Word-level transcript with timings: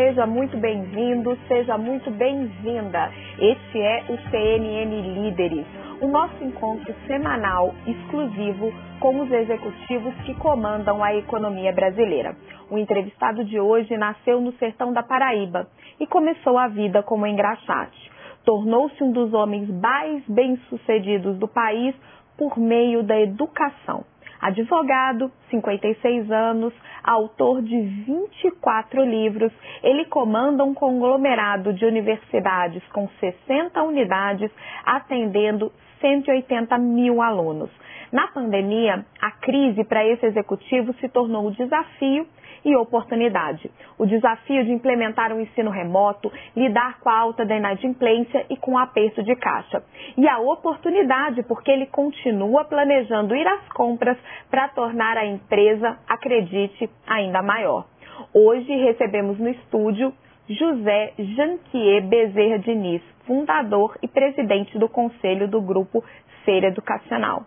seja 0.00 0.26
muito 0.26 0.56
bem-vindo, 0.56 1.36
seja 1.46 1.76
muito 1.76 2.10
bem-vinda. 2.10 3.12
Este 3.38 3.82
é 3.82 4.04
o 4.08 4.16
CNN 4.30 5.02
Líderes, 5.14 5.66
o 6.00 6.08
nosso 6.08 6.42
encontro 6.42 6.94
semanal 7.06 7.74
exclusivo 7.86 8.72
com 8.98 9.20
os 9.20 9.30
executivos 9.30 10.14
que 10.24 10.34
comandam 10.36 11.04
a 11.04 11.14
economia 11.14 11.70
brasileira. 11.70 12.34
O 12.70 12.78
entrevistado 12.78 13.44
de 13.44 13.60
hoje 13.60 13.94
nasceu 13.98 14.40
no 14.40 14.52
sertão 14.52 14.90
da 14.90 15.02
Paraíba 15.02 15.68
e 16.00 16.06
começou 16.06 16.56
a 16.56 16.66
vida 16.66 17.02
como 17.02 17.26
engraxate. 17.26 18.10
Tornou-se 18.42 19.04
um 19.04 19.12
dos 19.12 19.34
homens 19.34 19.68
mais 19.68 20.24
bem-sucedidos 20.26 21.36
do 21.38 21.46
país 21.46 21.94
por 22.38 22.58
meio 22.58 23.02
da 23.02 23.20
educação. 23.20 24.06
Advogado, 24.40 25.30
56 25.50 26.30
anos, 26.30 26.72
autor 27.04 27.60
de 27.60 27.78
24 27.78 29.04
livros, 29.04 29.52
ele 29.82 30.06
comanda 30.06 30.64
um 30.64 30.72
conglomerado 30.72 31.72
de 31.72 31.84
universidades 31.84 32.82
com 32.88 33.08
60 33.20 33.82
unidades, 33.82 34.50
atendendo 34.84 35.70
180 36.00 36.78
mil 36.78 37.20
alunos. 37.20 37.70
Na 38.10 38.28
pandemia, 38.28 39.04
a 39.20 39.30
crise 39.30 39.84
para 39.84 40.04
esse 40.06 40.26
executivo 40.26 40.92
se 40.94 41.08
tornou 41.08 41.48
um 41.48 41.50
desafio 41.52 42.26
e 42.64 42.76
oportunidade. 42.76 43.70
O 43.98 44.06
desafio 44.06 44.64
de 44.64 44.72
implementar 44.72 45.32
um 45.32 45.40
ensino 45.40 45.70
remoto, 45.70 46.32
lidar 46.56 46.98
com 47.00 47.08
a 47.08 47.18
alta 47.18 47.44
da 47.44 47.56
inadimplência 47.56 48.44
e 48.48 48.56
com 48.56 48.72
o 48.72 48.78
aperto 48.78 49.22
de 49.22 49.34
caixa. 49.36 49.82
E 50.16 50.28
a 50.28 50.38
oportunidade 50.38 51.42
porque 51.44 51.70
ele 51.70 51.86
continua 51.86 52.64
planejando 52.64 53.34
ir 53.34 53.46
às 53.46 53.68
compras 53.70 54.18
para 54.50 54.68
tornar 54.68 55.16
a 55.16 55.26
empresa, 55.26 55.98
acredite, 56.08 56.88
ainda 57.06 57.42
maior. 57.42 57.86
Hoje 58.34 58.72
recebemos 58.76 59.38
no 59.38 59.48
estúdio 59.48 60.12
José 60.48 61.12
Janquier 61.18 62.02
Bezerra 62.02 62.58
Diniz, 62.58 63.02
fundador 63.24 63.96
e 64.02 64.08
presidente 64.08 64.78
do 64.78 64.88
Conselho 64.88 65.48
do 65.48 65.60
Grupo 65.60 66.04
Feira 66.44 66.66
Educacional. 66.66 67.44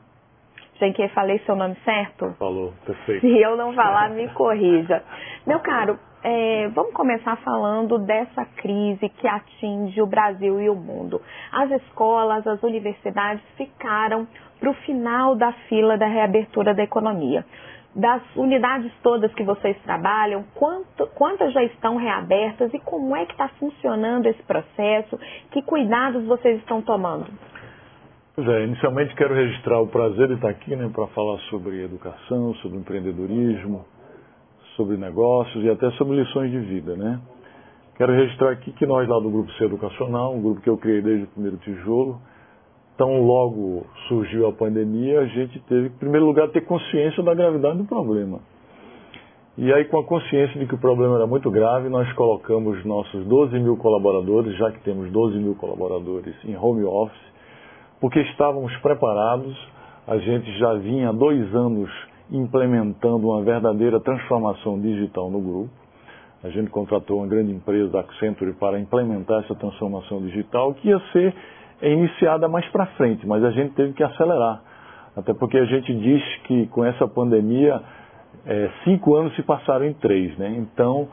Janquier, 0.83 1.09
falei 1.13 1.39
seu 1.39 1.55
nome 1.55 1.75
certo? 1.85 2.35
Falou, 2.37 2.73
perfeito. 2.85 3.21
Se 3.21 3.41
eu 3.41 3.55
não 3.55 3.73
falar, 3.73 4.09
me 4.09 4.27
corrija. 4.33 5.03
Meu 5.47 5.59
caro, 5.59 5.97
é, 6.23 6.69
vamos 6.69 6.93
começar 6.93 7.35
falando 7.37 7.99
dessa 7.99 8.45
crise 8.45 9.09
que 9.09 9.27
atinge 9.27 10.01
o 10.01 10.07
Brasil 10.07 10.59
e 10.61 10.69
o 10.69 10.75
mundo. 10.75 11.21
As 11.51 11.69
escolas, 11.71 12.47
as 12.47 12.63
universidades 12.63 13.43
ficaram 13.57 14.27
para 14.59 14.69
o 14.69 14.73
final 14.85 15.35
da 15.35 15.51
fila 15.67 15.97
da 15.97 16.07
reabertura 16.07 16.73
da 16.73 16.83
economia. 16.83 17.45
Das 17.95 18.21
unidades 18.35 18.91
todas 19.03 19.33
que 19.35 19.43
vocês 19.43 19.77
trabalham, 19.83 20.43
quanto, 20.55 21.05
quantas 21.13 21.53
já 21.53 21.63
estão 21.63 21.97
reabertas 21.97 22.73
e 22.73 22.79
como 22.79 23.15
é 23.15 23.25
que 23.25 23.33
está 23.33 23.49
funcionando 23.59 24.25
esse 24.25 24.41
processo? 24.43 25.19
Que 25.51 25.61
cuidados 25.61 26.25
vocês 26.25 26.57
estão 26.59 26.81
tomando? 26.81 27.27
Pois 28.35 28.47
é, 28.47 28.63
inicialmente 28.63 29.13
quero 29.13 29.35
registrar 29.35 29.79
o 29.79 29.85
prazer 29.85 30.27
de 30.27 30.33
estar 30.33 30.49
aqui 30.49 30.75
né, 30.75 30.89
para 30.91 31.05
falar 31.09 31.37
sobre 31.51 31.83
educação, 31.83 32.55
sobre 32.55 32.79
empreendedorismo, 32.79 33.85
sobre 34.75 34.97
negócios 34.97 35.63
e 35.63 35.69
até 35.69 35.91
sobre 35.91 36.15
lições 36.19 36.49
de 36.49 36.57
vida. 36.61 36.95
Né? 36.95 37.21
Quero 37.95 38.11
registrar 38.11 38.49
aqui 38.49 38.71
que 38.71 38.87
nós 38.87 39.07
lá 39.07 39.19
do 39.19 39.29
Grupo 39.29 39.51
C 39.51 39.65
Educacional, 39.65 40.33
um 40.33 40.41
grupo 40.41 40.61
que 40.61 40.69
eu 40.69 40.77
criei 40.77 41.03
desde 41.03 41.25
o 41.25 41.27
primeiro 41.27 41.57
tijolo, 41.57 42.19
tão 42.97 43.21
logo 43.21 43.85
surgiu 44.07 44.47
a 44.47 44.51
pandemia, 44.51 45.19
a 45.19 45.25
gente 45.27 45.59
teve, 45.69 45.89
em 45.89 45.97
primeiro 45.99 46.25
lugar, 46.25 46.49
ter 46.49 46.61
consciência 46.61 47.21
da 47.21 47.35
gravidade 47.35 47.77
do 47.77 47.85
problema. 47.85 48.39
E 49.59 49.71
aí, 49.71 49.85
com 49.85 49.99
a 49.99 50.05
consciência 50.05 50.59
de 50.59 50.65
que 50.65 50.73
o 50.73 50.79
problema 50.79 51.17
era 51.17 51.27
muito 51.27 51.51
grave, 51.51 51.88
nós 51.88 52.11
colocamos 52.13 52.83
nossos 52.83 53.23
12 53.27 53.59
mil 53.59 53.77
colaboradores, 53.77 54.57
já 54.57 54.72
que 54.72 54.79
temos 54.79 55.11
12 55.11 55.38
mil 55.38 55.53
colaboradores 55.53 56.33
em 56.43 56.57
home 56.57 56.83
office, 56.83 57.32
porque 58.03 58.19
estávamos 58.19 58.75
preparados, 58.81 59.58
a 60.06 60.18
gente 60.18 60.52
já 60.59 60.74
vinha 60.74 61.08
há 61.08 61.12
dois 61.14 61.56
anos 61.56 61.90
implementando 62.30 63.30
uma 63.30 63.41
verdadeira 63.44 63.97
transformação 64.02 64.78
digital 64.78 65.31
no 65.31 65.40
grupo. 65.40 65.69
A 66.44 66.50
gente 66.50 66.69
contratou 66.69 67.19
uma 67.19 67.28
grande 67.28 67.53
empresa, 67.53 68.02
Accenture, 68.02 68.52
para 68.59 68.78
implementar 68.78 69.46
essa 69.46 69.56
transformação 69.56 70.19
digital, 70.19 70.74
que 70.74 70.90
ia 70.90 71.00
ser 71.14 71.34
iniciada 71.81 72.50
mais 72.50 72.68
para 72.72 72.88
frente, 72.97 73.25
mas 73.25 73.41
a 73.41 73.52
gente 73.52 73.74
teve 73.74 73.94
que 73.94 74.03
acelerar. 74.03 74.62
Até 75.16 75.34
porque 75.34 75.58
a 75.58 75.66
gente 75.66 75.96
diz 75.96 76.22
que 76.44 76.68
com 76.68 76.84
essa 76.84 77.08
pandemia, 77.08 77.81
é, 78.46 78.70
cinco 78.84 79.16
anos 79.16 79.34
se 79.38 79.44
passaram 79.44 79.85
em 79.85 79.94
três. 79.94 80.38
Né? 80.38 80.58
Então, 80.58 81.08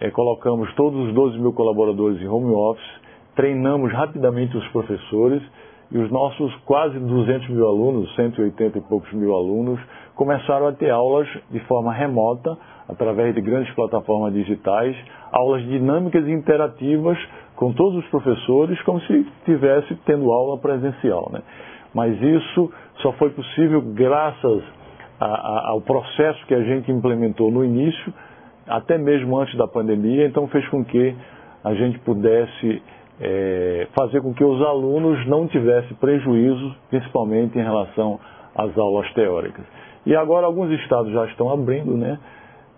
é, 0.00 0.10
colocamos 0.10 0.74
todos 0.74 1.06
os 1.08 1.12
12 1.12 1.38
mil 1.38 1.52
colaboradores 1.52 2.18
em 2.18 2.26
home 2.26 2.50
office, 2.54 3.00
treinamos 3.36 3.92
rapidamente 3.92 4.56
os 4.56 4.66
professores 4.68 5.42
e 5.90 5.98
os 5.98 6.10
nossos 6.10 6.54
quase 6.64 6.98
200 6.98 7.48
mil 7.48 7.66
alunos, 7.66 8.14
180 8.14 8.78
e 8.78 8.80
poucos 8.82 9.12
mil 9.12 9.34
alunos, 9.34 9.80
começaram 10.14 10.68
a 10.68 10.72
ter 10.72 10.90
aulas 10.90 11.28
de 11.50 11.58
forma 11.60 11.92
remota, 11.92 12.56
através 12.88 13.34
de 13.34 13.40
grandes 13.40 13.72
plataformas 13.74 14.32
digitais, 14.32 14.96
aulas 15.32 15.62
dinâmicas 15.62 16.26
e 16.26 16.30
interativas 16.30 17.18
com 17.56 17.72
todos 17.72 18.04
os 18.04 18.10
professores, 18.10 18.80
como 18.82 19.00
se 19.02 19.12
estivesse 19.38 19.94
tendo 20.06 20.30
aula 20.30 20.58
presencial. 20.58 21.28
Né? 21.32 21.40
Mas 21.94 22.20
isso 22.20 22.72
só 23.02 23.12
foi 23.12 23.30
possível 23.30 23.82
graças 23.82 24.62
a, 25.20 25.26
a, 25.26 25.68
ao 25.70 25.80
processo 25.80 26.44
que 26.46 26.54
a 26.54 26.62
gente 26.62 26.90
implementou 26.90 27.50
no 27.50 27.64
início, 27.64 28.12
até 28.66 28.96
mesmo 28.96 29.38
antes 29.38 29.56
da 29.56 29.66
pandemia, 29.66 30.26
então 30.26 30.46
fez 30.48 30.66
com 30.68 30.84
que 30.84 31.14
a 31.64 31.74
gente 31.74 31.98
pudesse 32.00 32.82
é, 33.20 33.86
fazer 33.94 34.22
com 34.22 34.32
que 34.32 34.42
os 34.42 34.62
alunos 34.62 35.26
não 35.26 35.46
tivessem 35.46 35.94
prejuízo, 35.96 36.74
principalmente 36.88 37.58
em 37.58 37.62
relação 37.62 38.18
às 38.54 38.76
aulas 38.78 39.12
teóricas. 39.12 39.64
E 40.06 40.16
agora 40.16 40.46
alguns 40.46 40.70
estados 40.80 41.12
já 41.12 41.26
estão 41.26 41.52
abrindo, 41.52 41.96
né? 41.96 42.18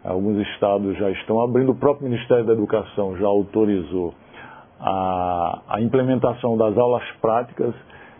Alguns 0.04 0.44
estados 0.48 0.98
já 0.98 1.10
estão 1.10 1.40
abrindo, 1.40 1.70
o 1.70 1.74
próprio 1.76 2.08
Ministério 2.08 2.44
da 2.44 2.52
Educação 2.52 3.16
já 3.16 3.26
autorizou 3.26 4.12
a, 4.80 5.60
a 5.68 5.80
implementação 5.80 6.56
das 6.56 6.76
aulas 6.76 7.04
práticas, 7.20 7.72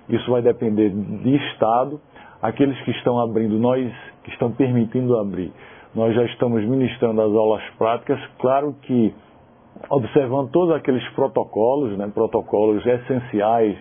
isso 0.09 0.31
vai 0.31 0.43
depender 0.43 0.91
de 0.91 1.37
estado. 1.37 2.01
Aqueles 2.41 2.81
que 2.83 2.93
estão 2.93 3.19
abrindo, 3.21 3.59
nós 3.59 3.93
que 4.23 4.31
estão 4.31 4.53
permitindo 4.53 5.19
abrir, 5.19 5.53
nós 5.95 6.15
já 6.15 6.25
estamos 6.25 6.65
ministrando 6.65 7.21
as 7.21 7.33
aulas 7.33 7.63
práticas. 7.79 8.21
Claro 8.39 8.75
que 8.83 9.13
observando 9.91 10.51
todos 10.51 10.75
aqueles 10.75 11.07
protocolos, 11.11 11.97
né, 11.97 12.11
protocolos 12.13 12.85
essenciais 12.87 13.77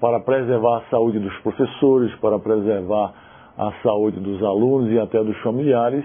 para 0.00 0.20
preservar 0.20 0.78
a 0.78 0.90
saúde 0.90 1.18
dos 1.18 1.36
professores, 1.38 2.14
para 2.16 2.38
preservar 2.38 3.12
a 3.56 3.72
saúde 3.82 4.20
dos 4.20 4.42
alunos 4.42 4.90
e 4.92 4.98
até 4.98 5.22
dos 5.22 5.36
familiares, 5.38 6.04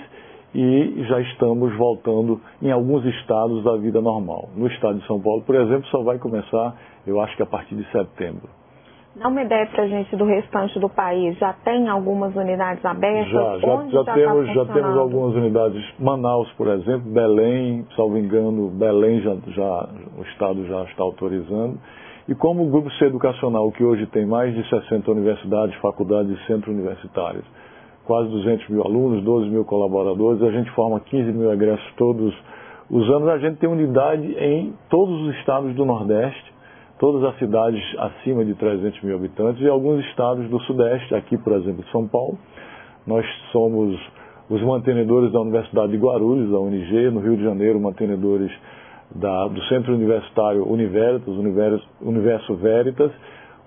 e 0.56 1.04
já 1.08 1.20
estamos 1.22 1.76
voltando 1.76 2.40
em 2.62 2.72
alguns 2.72 3.06
estados 3.06 3.64
da 3.64 3.76
vida 3.76 4.02
normal. 4.02 4.50
No 4.56 4.68
estado 4.68 5.00
de 5.00 5.08
São 5.08 5.20
Paulo, 5.20 5.42
por 5.44 5.56
exemplo, 5.56 5.86
só 5.88 6.02
vai 6.04 6.18
começar, 6.18 6.76
eu 7.06 7.20
acho 7.22 7.36
que 7.36 7.44
a 7.44 7.48
partir 7.48 7.76
de 7.76 7.84
setembro. 7.92 8.50
Dá 9.16 9.28
uma 9.28 9.44
ideia 9.44 9.68
para 9.68 9.84
a 9.84 9.88
gente 9.88 10.16
do 10.16 10.26
restante 10.26 10.80
do 10.80 10.90
país. 10.90 11.38
Já 11.38 11.54
tem 11.54 11.88
algumas 11.88 12.36
unidades 12.36 12.84
abertas? 12.84 13.32
Já, 13.32 13.60
já, 13.60 13.88
já, 13.90 14.04
tá 14.04 14.14
temos, 14.16 14.54
já 14.54 14.66
temos 14.66 14.98
algumas 14.98 15.36
unidades. 15.36 15.94
Manaus, 16.00 16.52
por 16.54 16.68
exemplo, 16.68 17.12
Belém, 17.12 17.86
salvo 17.96 18.18
engano, 18.18 18.72
Belém 18.72 19.22
já, 19.22 19.36
já, 19.50 19.90
o 20.18 20.24
Estado 20.24 20.66
já 20.66 20.84
está 20.86 21.04
autorizando. 21.04 21.78
E 22.28 22.34
como 22.34 22.66
o 22.66 22.72
Grupo 22.72 22.90
C 22.92 23.06
Educacional, 23.06 23.72
que 23.74 23.84
hoje 23.84 24.08
tem 24.08 24.26
mais 24.26 24.56
de 24.56 24.68
60 24.68 25.12
universidades, 25.12 25.76
faculdades 25.76 26.32
e 26.32 26.48
centros 26.48 26.74
universitários, 26.74 27.46
quase 28.06 28.30
200 28.30 28.68
mil 28.70 28.82
alunos, 28.82 29.24
12 29.24 29.48
mil 29.48 29.64
colaboradores, 29.64 30.42
a 30.42 30.50
gente 30.50 30.72
forma 30.72 31.00
15 31.00 31.32
mil 31.34 31.54
egressos 31.54 31.94
todos 31.98 32.34
os 32.90 33.10
anos. 33.12 33.30
A 33.30 33.38
gente 33.38 33.58
tem 33.58 33.70
unidade 33.70 34.26
em 34.40 34.74
todos 34.90 35.22
os 35.22 35.36
estados 35.36 35.76
do 35.76 35.86
Nordeste, 35.86 36.53
todas 37.04 37.22
as 37.26 37.38
cidades 37.38 37.84
acima 37.98 38.46
de 38.46 38.54
300 38.54 39.04
mil 39.04 39.18
habitantes 39.18 39.62
e 39.62 39.68
alguns 39.68 40.06
estados 40.06 40.50
do 40.50 40.58
Sudeste, 40.62 41.14
aqui, 41.14 41.38
por 41.38 41.52
exemplo, 41.52 41.84
São 41.92 42.08
Paulo. 42.08 42.40
Nós 43.06 43.26
somos 43.52 44.00
os 44.50 44.62
mantenedores 44.62 45.30
da 45.34 45.42
Universidade 45.42 45.92
de 45.92 45.98
Guarulhos, 45.98 46.50
da 46.50 46.58
UNG, 46.62 47.12
no 47.12 47.20
Rio 47.20 47.36
de 47.36 47.44
Janeiro, 47.44 47.78
mantenedores 47.78 48.50
da, 49.14 49.50
do 49.50 49.62
Centro 49.64 49.94
Universitário 49.94 50.66
Univeritas, 50.66 51.28
Universo, 51.28 51.86
Universo 52.02 52.56
Veritas, 52.56 53.12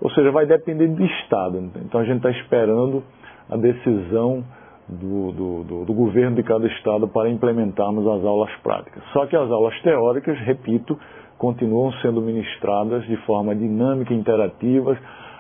ou 0.01 0.11
seja, 0.13 0.33
vai 0.33 0.47
depender 0.47 0.89
do 0.89 1.05
Estado. 1.05 1.59
Então 1.85 2.01
a 2.01 2.05
gente 2.05 2.17
está 2.17 2.31
esperando 2.31 3.03
a 3.51 3.57
decisão 3.59 4.43
do, 4.89 5.33
do, 5.33 5.65
do, 5.65 5.85
do, 5.85 5.93
governo 5.93 6.37
de 6.37 6.43
cada 6.43 6.67
Estado 6.69 7.07
para 7.07 7.29
implementarmos 7.29 8.07
as 8.07 8.25
aulas 8.25 8.51
práticas. 8.63 9.03
Só 9.13 9.27
que 9.27 9.37
as 9.37 9.51
aulas 9.51 9.79
teóricas, 9.83 10.39
repito, 10.39 10.99
continuam 11.39 11.93
sendo 12.03 12.21
ministradas 12.21 13.05
de 13.07 13.17
forma 13.19 13.55
dinâmica 13.55 14.13
e 14.13 14.17
interativa. 14.17 14.97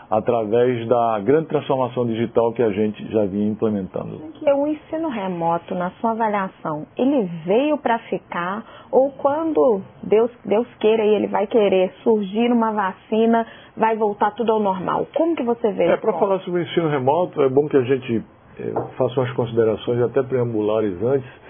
através 0.08 0.86
da 0.86 1.18
grande 1.18 1.48
transformação 1.48 2.06
digital 2.06 2.52
que 2.52 2.62
a 2.62 2.70
gente 2.70 3.10
já 3.10 3.24
vinha 3.26 3.48
implementando. 3.48 4.20
O 4.56 4.66
ensino 4.68 5.08
remoto, 5.08 5.74
na 5.74 5.90
sua 6.00 6.12
avaliação, 6.12 6.86
ele 6.96 7.28
veio 7.44 7.76
para 7.76 7.98
ficar 7.98 8.64
ou 8.90 9.10
quando 9.10 9.82
Deus, 10.02 10.30
Deus 10.44 10.66
queira 10.78 11.04
e 11.04 11.14
ele 11.14 11.26
vai 11.26 11.46
querer 11.46 11.92
surgir 12.02 12.52
uma 12.52 12.72
vacina, 12.72 13.46
vai 13.76 13.96
voltar 13.96 14.30
tudo 14.32 14.52
ao 14.52 14.60
normal? 14.60 15.06
Como 15.14 15.34
que 15.34 15.42
você 15.42 15.72
vê? 15.72 15.86
É, 15.86 15.96
para 15.96 16.12
falar 16.14 16.38
sobre 16.40 16.60
o 16.60 16.62
ensino 16.62 16.88
remoto, 16.88 17.42
é 17.42 17.48
bom 17.48 17.68
que 17.68 17.76
a 17.76 17.82
gente 17.82 18.24
é, 18.60 18.72
faça 18.96 19.20
umas 19.20 19.32
considerações 19.32 20.00
até 20.02 20.22
preambulares 20.22 21.02
antes. 21.02 21.45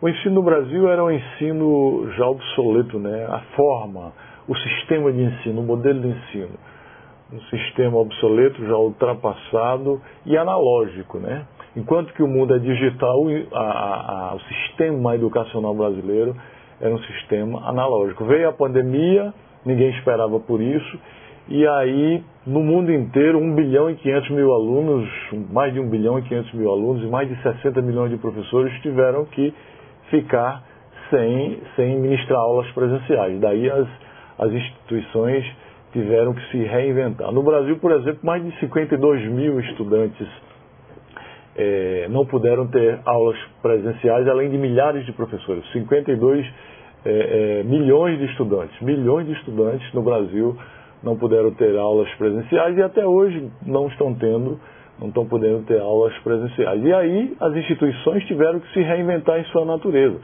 O 0.00 0.08
ensino 0.08 0.36
no 0.36 0.42
Brasil 0.42 0.88
era 0.88 1.04
um 1.04 1.10
ensino 1.10 2.10
já 2.16 2.26
obsoleto, 2.26 2.98
né? 2.98 3.26
A 3.26 3.40
forma, 3.56 4.12
o 4.46 4.56
sistema 4.56 5.12
de 5.12 5.22
ensino, 5.22 5.60
o 5.60 5.64
modelo 5.64 6.00
de 6.00 6.08
ensino 6.08 6.58
um 7.32 7.40
sistema 7.42 7.98
obsoleto, 7.98 8.64
já 8.64 8.76
ultrapassado 8.76 10.00
e 10.24 10.36
analógico, 10.36 11.18
né? 11.18 11.44
Enquanto 11.76 12.12
que 12.14 12.22
o 12.22 12.26
mundo 12.26 12.54
é 12.54 12.58
digital, 12.58 13.26
a, 13.52 13.60
a, 13.60 14.30
a, 14.30 14.34
o 14.34 14.40
sistema 14.40 15.14
educacional 15.14 15.74
brasileiro 15.74 16.34
era 16.80 16.94
um 16.94 16.98
sistema 16.98 17.68
analógico. 17.68 18.24
Veio 18.24 18.48
a 18.48 18.52
pandemia, 18.52 19.32
ninguém 19.64 19.90
esperava 19.90 20.40
por 20.40 20.60
isso, 20.60 20.98
e 21.48 21.66
aí 21.66 22.24
no 22.46 22.62
mundo 22.62 22.90
inteiro, 22.90 23.38
1 23.38 23.54
bilhão 23.54 23.90
e 23.90 23.96
500 23.96 24.30
mil 24.30 24.52
alunos, 24.52 25.08
mais 25.50 25.72
de 25.72 25.80
1 25.80 25.88
bilhão 25.90 26.18
e 26.18 26.22
500 26.22 26.54
mil 26.54 26.70
alunos 26.70 27.02
e 27.04 27.06
mais 27.06 27.28
de 27.28 27.40
60 27.42 27.82
milhões 27.82 28.10
de 28.10 28.16
professores 28.16 28.72
tiveram 28.80 29.26
que 29.26 29.52
ficar 30.10 30.62
sem, 31.10 31.60
sem 31.76 31.98
ministrar 31.98 32.40
aulas 32.40 32.70
presenciais. 32.72 33.40
Daí 33.40 33.70
as, 33.70 33.88
as 34.38 34.52
instituições 34.52 35.44
tiveram 35.92 36.34
que 36.34 36.50
se 36.50 36.58
reinventar. 36.58 37.32
No 37.32 37.42
Brasil, 37.42 37.78
por 37.78 37.92
exemplo, 37.92 38.20
mais 38.22 38.44
de 38.44 38.58
52 38.60 39.30
mil 39.30 39.58
estudantes 39.60 40.28
é, 41.56 42.06
não 42.10 42.24
puderam 42.24 42.66
ter 42.68 43.00
aulas 43.04 43.36
presenciais, 43.60 44.28
além 44.28 44.50
de 44.50 44.58
milhares 44.58 45.04
de 45.04 45.12
professores. 45.12 45.64
52 45.72 46.46
é, 47.04 47.60
é, 47.60 47.62
milhões 47.64 48.18
de 48.18 48.26
estudantes, 48.26 48.80
milhões 48.80 49.26
de 49.26 49.32
estudantes 49.32 49.92
no 49.92 50.02
Brasil 50.02 50.56
não 51.02 51.16
puderam 51.16 51.52
ter 51.52 51.76
aulas 51.76 52.08
presenciais 52.14 52.76
e 52.76 52.82
até 52.82 53.06
hoje 53.06 53.50
não 53.64 53.86
estão 53.88 54.14
tendo, 54.14 54.60
não 55.00 55.08
estão 55.08 55.26
podendo 55.26 55.64
ter 55.64 55.80
aulas 55.80 56.16
presenciais. 56.18 56.82
E 56.82 56.92
aí 56.92 57.36
as 57.40 57.54
instituições 57.54 58.24
tiveram 58.26 58.60
que 58.60 58.72
se 58.72 58.80
reinventar 58.80 59.38
em 59.38 59.44
sua 59.44 59.64
natureza. 59.64 60.18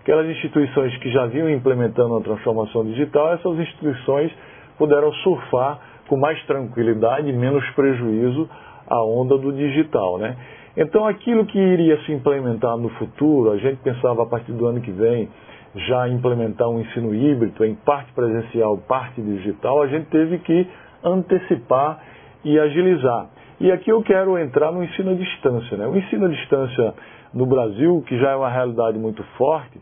Aquelas 0.00 0.26
instituições 0.28 0.96
que 0.98 1.10
já 1.10 1.26
vinham 1.26 1.50
implementando 1.50 2.16
a 2.16 2.20
transformação 2.20 2.84
digital, 2.84 3.34
essas 3.34 3.58
instituições 3.58 4.32
puderam 4.78 5.12
surfar 5.14 5.78
com 6.08 6.16
mais 6.16 6.42
tranquilidade 6.46 7.32
menos 7.32 7.68
prejuízo 7.70 8.48
a 8.88 9.04
onda 9.04 9.36
do 9.36 9.52
digital. 9.52 10.18
Né? 10.18 10.36
Então, 10.76 11.06
aquilo 11.06 11.44
que 11.44 11.58
iria 11.58 12.00
se 12.04 12.12
implementar 12.12 12.76
no 12.76 12.88
futuro, 12.90 13.50
a 13.50 13.58
gente 13.58 13.76
pensava 13.82 14.22
a 14.22 14.26
partir 14.26 14.52
do 14.52 14.66
ano 14.66 14.80
que 14.80 14.90
vem 14.90 15.28
já 15.74 16.08
implementar 16.08 16.68
um 16.68 16.80
ensino 16.80 17.14
híbrido, 17.14 17.64
em 17.64 17.74
parte 17.74 18.12
presencial, 18.12 18.76
parte 18.78 19.20
digital, 19.20 19.82
a 19.82 19.86
gente 19.86 20.06
teve 20.06 20.38
que 20.38 20.66
antecipar 21.04 22.02
e 22.44 22.58
agilizar. 22.58 23.28
E 23.60 23.70
aqui 23.70 23.92
eu 23.92 24.02
quero 24.02 24.38
entrar 24.38 24.72
no 24.72 24.82
ensino 24.82 25.10
à 25.10 25.14
distância. 25.14 25.76
Né? 25.76 25.86
O 25.86 25.94
ensino 25.94 26.24
à 26.24 26.28
distância 26.28 26.94
no 27.34 27.44
Brasil, 27.44 28.02
que 28.08 28.18
já 28.18 28.30
é 28.30 28.36
uma 28.36 28.48
realidade 28.48 28.98
muito 28.98 29.22
forte, 29.36 29.78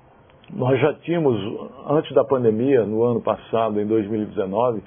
nós 0.52 0.80
já 0.80 0.94
tínhamos, 0.94 1.36
antes 1.88 2.12
da 2.12 2.24
pandemia, 2.24 2.84
no 2.84 3.04
ano 3.04 3.20
passado, 3.20 3.80
em 3.80 3.86
2019, 3.86 4.82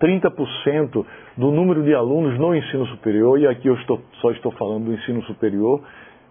30% 0.00 1.06
do 1.36 1.50
número 1.52 1.84
de 1.84 1.94
alunos 1.94 2.36
no 2.38 2.54
ensino 2.54 2.84
superior, 2.86 3.38
e 3.38 3.46
aqui 3.46 3.68
eu 3.68 3.74
estou, 3.74 4.00
só 4.20 4.30
estou 4.32 4.50
falando 4.52 4.86
do 4.86 4.92
ensino 4.92 5.22
superior, 5.22 5.80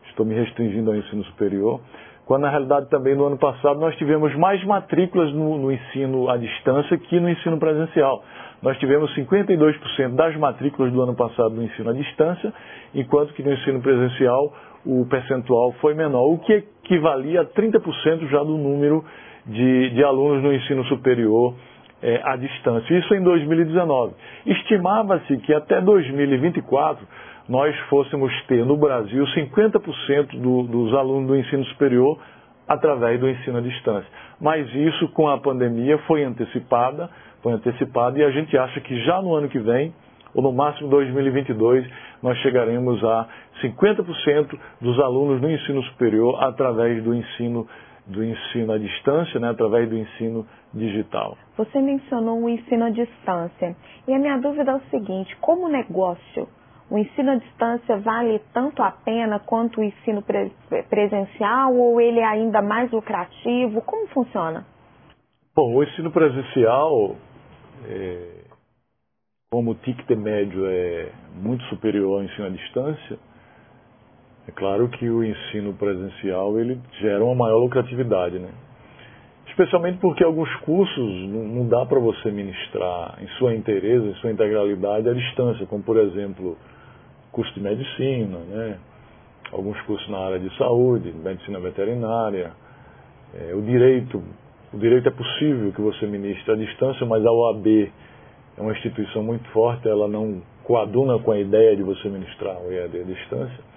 estou 0.09 0.25
me 0.25 0.35
restringindo 0.35 0.91
ao 0.91 0.97
ensino 0.97 1.23
superior, 1.25 1.79
quando 2.25 2.43
na 2.43 2.49
realidade 2.49 2.89
também 2.89 3.15
no 3.15 3.25
ano 3.25 3.37
passado 3.37 3.79
nós 3.79 3.95
tivemos 3.97 4.33
mais 4.35 4.63
matrículas 4.63 5.33
no, 5.33 5.57
no 5.57 5.71
ensino 5.71 6.29
à 6.29 6.37
distância 6.37 6.97
que 6.97 7.19
no 7.19 7.29
ensino 7.29 7.57
presencial. 7.57 8.23
Nós 8.61 8.77
tivemos 8.77 9.13
52% 9.13 10.15
das 10.15 10.35
matrículas 10.37 10.91
do 10.93 11.01
ano 11.01 11.13
passado 11.15 11.49
no 11.49 11.63
ensino 11.63 11.89
à 11.89 11.93
distância, 11.93 12.53
enquanto 12.95 13.33
que 13.33 13.43
no 13.43 13.51
ensino 13.51 13.81
presencial 13.81 14.53
o 14.85 15.05
percentual 15.05 15.73
foi 15.81 15.93
menor, 15.93 16.25
o 16.31 16.37
que 16.39 16.53
equivalia 16.53 17.41
a 17.41 17.45
30% 17.45 18.29
já 18.29 18.39
do 18.39 18.57
número 18.57 19.03
de, 19.45 19.89
de, 19.89 20.03
alunos 20.03 20.41
no 20.43 20.53
ensino 20.53 20.83
superior 20.85 21.53
é, 22.01 22.21
à 22.23 22.35
distância. 22.37 22.97
Isso 22.97 23.13
em 23.13 23.21
2019. 23.21 24.13
Estimava-se 24.45 25.37
que 25.37 25.53
até 25.53 25.81
2024 25.81 27.05
nós 27.47 27.77
fôssemos 27.89 28.31
ter 28.47 28.65
no 28.65 28.77
Brasil 28.77 29.23
50% 29.25 30.39
do, 30.39 30.63
dos 30.63 30.93
alunos 30.93 31.27
do 31.27 31.35
ensino 31.35 31.65
superior 31.65 32.19
através 32.67 33.19
do 33.19 33.29
ensino 33.29 33.57
à 33.57 33.61
distância. 33.61 34.09
Mas 34.39 34.67
isso 34.73 35.09
com 35.09 35.27
a 35.27 35.37
pandemia 35.37 35.97
foi 35.99 36.23
antecipada, 36.23 37.09
foi 37.41 37.53
antecipado 37.53 38.17
e 38.17 38.23
a 38.23 38.31
gente 38.31 38.57
acha 38.57 38.79
que 38.79 38.97
já 39.03 39.21
no 39.21 39.35
ano 39.35 39.49
que 39.49 39.59
vem 39.59 39.93
ou 40.33 40.41
no 40.41 40.51
máximo 40.51 40.89
2022, 40.89 41.87
nós 42.21 42.37
chegaremos 42.39 43.03
a 43.03 43.27
50% 43.61 44.57
dos 44.81 44.99
alunos 44.99 45.41
no 45.41 45.51
ensino 45.51 45.83
superior 45.83 46.43
através 46.43 47.03
do 47.03 47.13
ensino 47.13 47.67
do 48.05 48.21
ensino 48.21 48.73
à 48.73 48.77
distância, 48.77 49.39
né, 49.39 49.49
através 49.49 49.89
do 49.89 49.97
ensino 49.97 50.45
digital. 50.73 51.37
Você 51.55 51.79
mencionou 51.79 52.41
o 52.41 52.49
ensino 52.49 52.83
à 52.83 52.89
distância. 52.89 53.77
E 54.05 54.13
a 54.13 54.19
minha 54.19 54.37
dúvida 54.39 54.71
é 54.71 54.75
o 54.75 54.81
seguinte, 54.89 55.33
como 55.39 55.69
negócio, 55.69 56.49
o 56.89 56.97
ensino 56.97 57.31
à 57.31 57.35
distância 57.35 57.97
vale 57.97 58.39
tanto 58.53 58.81
a 58.83 58.91
pena 58.91 59.39
quanto 59.39 59.79
o 59.79 59.83
ensino 59.83 60.21
pre 60.21 60.51
presencial 60.89 61.75
ou 61.75 61.99
ele 61.99 62.19
é 62.19 62.25
ainda 62.25 62.61
mais 62.61 62.91
lucrativo? 62.91 63.81
Como 63.81 64.07
funciona? 64.07 64.65
Bom, 65.55 65.75
o 65.75 65.83
ensino 65.83 66.11
presencial 66.11 67.15
é, 67.85 68.43
como 69.51 69.71
o 69.71 69.75
ticket 69.75 70.17
médio 70.17 70.65
é 70.65 71.11
muito 71.35 71.63
superior 71.65 72.17
ao 72.17 72.23
ensino 72.23 72.47
à 72.47 72.49
distância, 72.49 73.19
é 74.47 74.51
claro 74.51 74.89
que 74.89 75.07
o 75.09 75.23
ensino 75.23 75.73
presencial 75.73 76.59
ele 76.59 76.81
gera 76.99 77.23
uma 77.23 77.35
maior 77.35 77.59
lucratividade, 77.59 78.39
né? 78.39 78.49
Especialmente 79.53 79.99
porque 79.99 80.23
alguns 80.23 80.53
cursos 80.61 81.29
não 81.29 81.67
dá 81.67 81.85
para 81.85 81.99
você 81.99 82.31
ministrar 82.31 83.19
em 83.21 83.27
sua 83.37 83.53
inteireza, 83.53 84.03
em 84.03 84.15
sua 84.15 84.31
integralidade 84.31 85.07
à 85.07 85.13
distância, 85.13 85.67
como 85.67 85.83
por 85.83 85.95
exemplo, 85.97 86.57
curso 87.31 87.53
de 87.53 87.59
medicina, 87.61 88.39
né? 88.39 88.79
alguns 89.51 89.79
cursos 89.81 90.09
na 90.09 90.17
área 90.17 90.39
de 90.39 90.57
saúde, 90.57 91.11
medicina 91.11 91.59
veterinária, 91.59 92.51
é, 93.35 93.53
o 93.53 93.61
direito. 93.61 94.23
O 94.73 94.77
direito 94.79 95.07
é 95.07 95.11
possível 95.11 95.71
que 95.71 95.81
você 95.81 96.07
ministre 96.07 96.51
à 96.51 96.55
distância, 96.55 97.05
mas 97.05 97.23
a 97.23 97.31
OAB 97.31 97.67
é 98.57 98.61
uma 98.61 98.71
instituição 98.71 99.21
muito 99.21 99.47
forte, 99.49 99.87
ela 99.87 100.07
não 100.07 100.41
coaduna 100.63 101.19
com 101.19 101.31
a 101.31 101.39
ideia 101.39 101.75
de 101.75 101.83
você 101.83 102.09
ministrar 102.09 102.57
o 102.57 102.71
EAD 102.71 103.01
à 103.01 103.03
distância. 103.03 103.72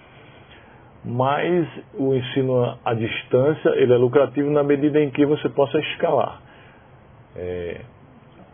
Mas 1.07 1.69
o 1.95 2.15
ensino 2.15 2.77
à 2.85 2.93
distância 2.93 3.69
ele 3.77 3.93
é 3.93 3.97
lucrativo 3.97 4.51
na 4.51 4.65
medida 4.65 5.01
em 5.01 5.09
que 5.11 5.25
você 5.25 5.49
possa 5.49 5.79
escalar. 5.79 6.43
É, 7.37 7.81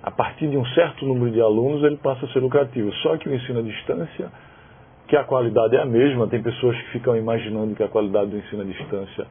a 0.03 0.11
partir 0.11 0.49
de 0.49 0.59
um 0.59 0.67
certo 0.67 1.07
número 1.07 1.31
de 1.31 1.41
alunos 1.41 1.83
ele 1.83 1.97
passa 1.97 2.27
a 2.27 2.29
ser 2.29 2.41
lucrativo. 2.41 2.93
Só 2.97 3.17
que 3.17 3.27
o 3.27 3.35
ensino 3.35 3.61
à 3.61 3.63
distância, 3.63 4.31
que 5.09 5.17
a 5.17 5.25
qualidade 5.25 5.77
é 5.77 5.81
a 5.81 5.87
mesma, 5.87 6.27
tem 6.27 6.43
pessoas 6.43 6.77
que 6.77 6.91
ficam 6.91 7.17
imaginando 7.17 7.75
que 7.75 7.83
a 7.83 7.89
qualidade 7.89 8.31
do 8.31 8.37
ensino 8.37 8.63
à 8.63 8.65
distância 8.67 9.27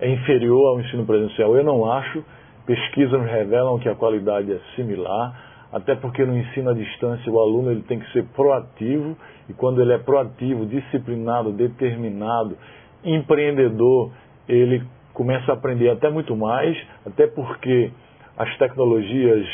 é 0.00 0.10
inferior 0.10 0.70
ao 0.70 0.80
ensino 0.80 1.06
presencial. 1.06 1.54
Eu 1.56 1.62
não 1.62 1.90
acho. 1.90 2.24
Pesquisas 2.66 3.22
revelam 3.30 3.78
que 3.78 3.88
a 3.88 3.94
qualidade 3.94 4.52
é 4.52 4.58
similar 4.74 5.55
até 5.76 5.94
porque 5.94 6.24
no 6.24 6.34
ensino 6.38 6.70
à 6.70 6.72
distância 6.72 7.30
o 7.30 7.38
aluno 7.38 7.70
ele 7.70 7.82
tem 7.82 7.98
que 7.98 8.10
ser 8.10 8.24
proativo 8.34 9.14
e 9.46 9.52
quando 9.52 9.82
ele 9.82 9.92
é 9.92 9.98
proativo, 9.98 10.64
disciplinado, 10.64 11.52
determinado, 11.52 12.56
empreendedor, 13.04 14.10
ele 14.48 14.82
começa 15.12 15.52
a 15.52 15.54
aprender 15.54 15.90
até 15.90 16.08
muito 16.08 16.34
mais, 16.34 16.74
até 17.04 17.26
porque 17.26 17.90
as 18.38 18.56
tecnologias 18.56 19.46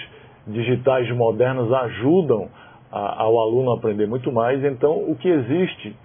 digitais 0.47 1.11
modernas 1.11 1.73
ajudam 1.73 2.49
a, 2.93 3.23
ao 3.23 3.41
aluno 3.41 3.73
a 3.73 3.77
aprender 3.77 4.07
muito 4.07 4.31
mais. 4.31 4.63
Então, 4.65 4.93
o 4.93 5.17
que 5.17 5.29
existe 5.29 5.97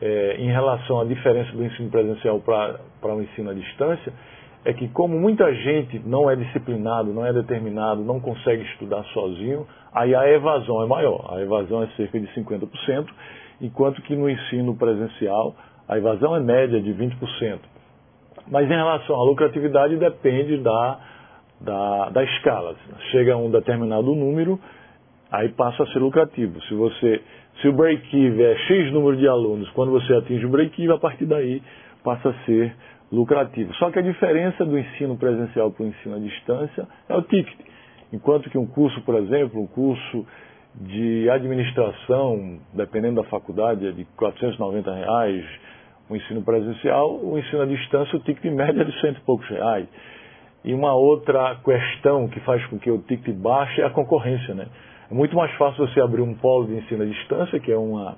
é, 0.00 0.36
em 0.40 0.50
relação 0.50 1.00
à 1.00 1.04
diferença 1.04 1.52
do 1.52 1.64
ensino 1.64 1.88
presencial 1.88 2.40
para 2.40 3.14
o 3.14 3.22
ensino 3.22 3.50
à 3.50 3.54
distância 3.54 4.12
é 4.64 4.72
que 4.72 4.88
como 4.88 5.18
muita 5.18 5.52
gente 5.54 6.00
não 6.06 6.30
é 6.30 6.36
disciplinado, 6.36 7.12
não 7.12 7.26
é 7.26 7.32
determinado, 7.32 8.02
não 8.02 8.20
consegue 8.20 8.62
estudar 8.62 9.02
sozinho, 9.12 9.66
aí 9.92 10.14
a 10.14 10.28
evasão 10.28 10.82
é 10.82 10.86
maior. 10.86 11.34
A 11.34 11.40
evasão 11.40 11.82
é 11.82 11.88
cerca 11.96 12.18
de 12.20 12.26
50%, 12.28 13.06
enquanto 13.60 14.00
que 14.02 14.14
no 14.14 14.30
ensino 14.30 14.76
presencial 14.76 15.54
a 15.88 15.98
evasão 15.98 16.36
é 16.36 16.40
média 16.40 16.80
de 16.80 16.94
20%. 16.94 17.58
Mas 18.48 18.66
em 18.66 18.74
relação 18.74 19.16
à 19.16 19.24
lucratividade 19.24 19.96
depende 19.96 20.58
da, 20.58 21.00
da, 21.60 22.08
da 22.10 22.24
escala. 22.24 22.76
Chega 23.10 23.34
a 23.34 23.36
um 23.36 23.50
determinado 23.50 24.14
número, 24.14 24.60
aí 25.30 25.48
passa 25.50 25.82
a 25.82 25.86
ser 25.88 25.98
lucrativo. 25.98 26.60
Se 26.62 26.74
você, 26.74 27.20
se 27.60 27.68
o 27.68 27.72
break-even 27.72 28.44
é 28.44 28.56
X 28.56 28.92
número 28.92 29.16
de 29.16 29.26
alunos, 29.26 29.68
quando 29.70 29.90
você 29.90 30.14
atinge 30.14 30.46
o 30.46 30.50
break-even, 30.50 30.94
a 30.94 30.98
partir 30.98 31.26
daí 31.26 31.62
passa 32.04 32.30
a 32.30 32.34
ser 32.44 32.74
lucrativo. 33.12 33.74
Só 33.74 33.90
que 33.90 33.98
a 33.98 34.02
diferença 34.02 34.64
do 34.64 34.78
ensino 34.78 35.16
presencial 35.18 35.70
para 35.70 35.84
o 35.84 35.86
ensino 35.86 36.16
à 36.16 36.18
distância 36.18 36.88
é 37.08 37.14
o 37.14 37.22
ticket. 37.22 37.58
Enquanto 38.10 38.48
que 38.48 38.56
um 38.56 38.66
curso, 38.66 39.00
por 39.02 39.14
exemplo, 39.16 39.60
um 39.60 39.66
curso 39.66 40.26
de 40.74 41.28
administração, 41.28 42.58
dependendo 42.72 43.22
da 43.22 43.28
faculdade, 43.28 43.86
é 43.86 43.92
de 43.92 44.06
490 44.16 44.94
reais, 44.94 45.44
o 46.08 46.16
ensino 46.16 46.42
presencial, 46.42 47.20
o 47.22 47.38
ensino 47.38 47.62
à 47.62 47.66
distância, 47.66 48.16
o 48.16 48.20
ticket 48.20 48.50
médio 48.52 48.80
é 48.80 48.84
de 48.84 49.00
cento 49.00 49.18
e 49.18 49.20
poucos 49.20 49.46
reais. 49.48 49.86
E 50.64 50.72
uma 50.72 50.94
outra 50.94 51.56
questão 51.62 52.28
que 52.28 52.40
faz 52.40 52.64
com 52.66 52.78
que 52.78 52.90
o 52.90 52.98
ticket 52.98 53.34
baixe 53.36 53.82
é 53.82 53.84
a 53.84 53.90
concorrência. 53.90 54.54
Né? 54.54 54.66
É 55.10 55.14
muito 55.14 55.36
mais 55.36 55.52
fácil 55.56 55.86
você 55.86 56.00
abrir 56.00 56.22
um 56.22 56.34
polo 56.34 56.66
de 56.66 56.74
ensino 56.74 57.02
à 57.02 57.06
distância, 57.06 57.60
que 57.60 57.70
é 57.70 57.76
uma, 57.76 58.16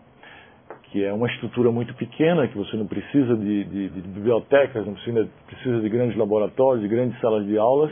que 0.95 1.05
é 1.05 1.13
uma 1.13 1.27
estrutura 1.27 1.73
muito 1.73 1.93
pequena, 1.95 2.47
que 2.47 2.57
você 2.57 2.77
não 2.77 2.87
precisa 2.87 3.37
de, 3.37 3.65
de, 3.65 3.89
de 3.89 4.01
bibliotecas, 4.01 4.87
não 4.87 4.95
precisa, 4.95 5.29
precisa 5.45 5.81
de 5.81 5.89
grandes 5.89 6.17
laboratórios, 6.17 6.83
de 6.83 6.89
grandes 6.89 7.21
salas 7.21 7.45
de 7.45 7.59
aulas, 7.59 7.91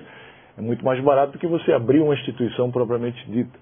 é 0.56 0.62
muito 0.62 0.85
mais 0.85 1.02
barato 1.02 1.32
do 1.32 1.38
que 1.40 1.49
você 1.49 1.73
abrir 1.73 1.99
uma 1.99 2.14
instituição 2.14 2.71
propriamente 2.71 3.28
dita. 3.28 3.59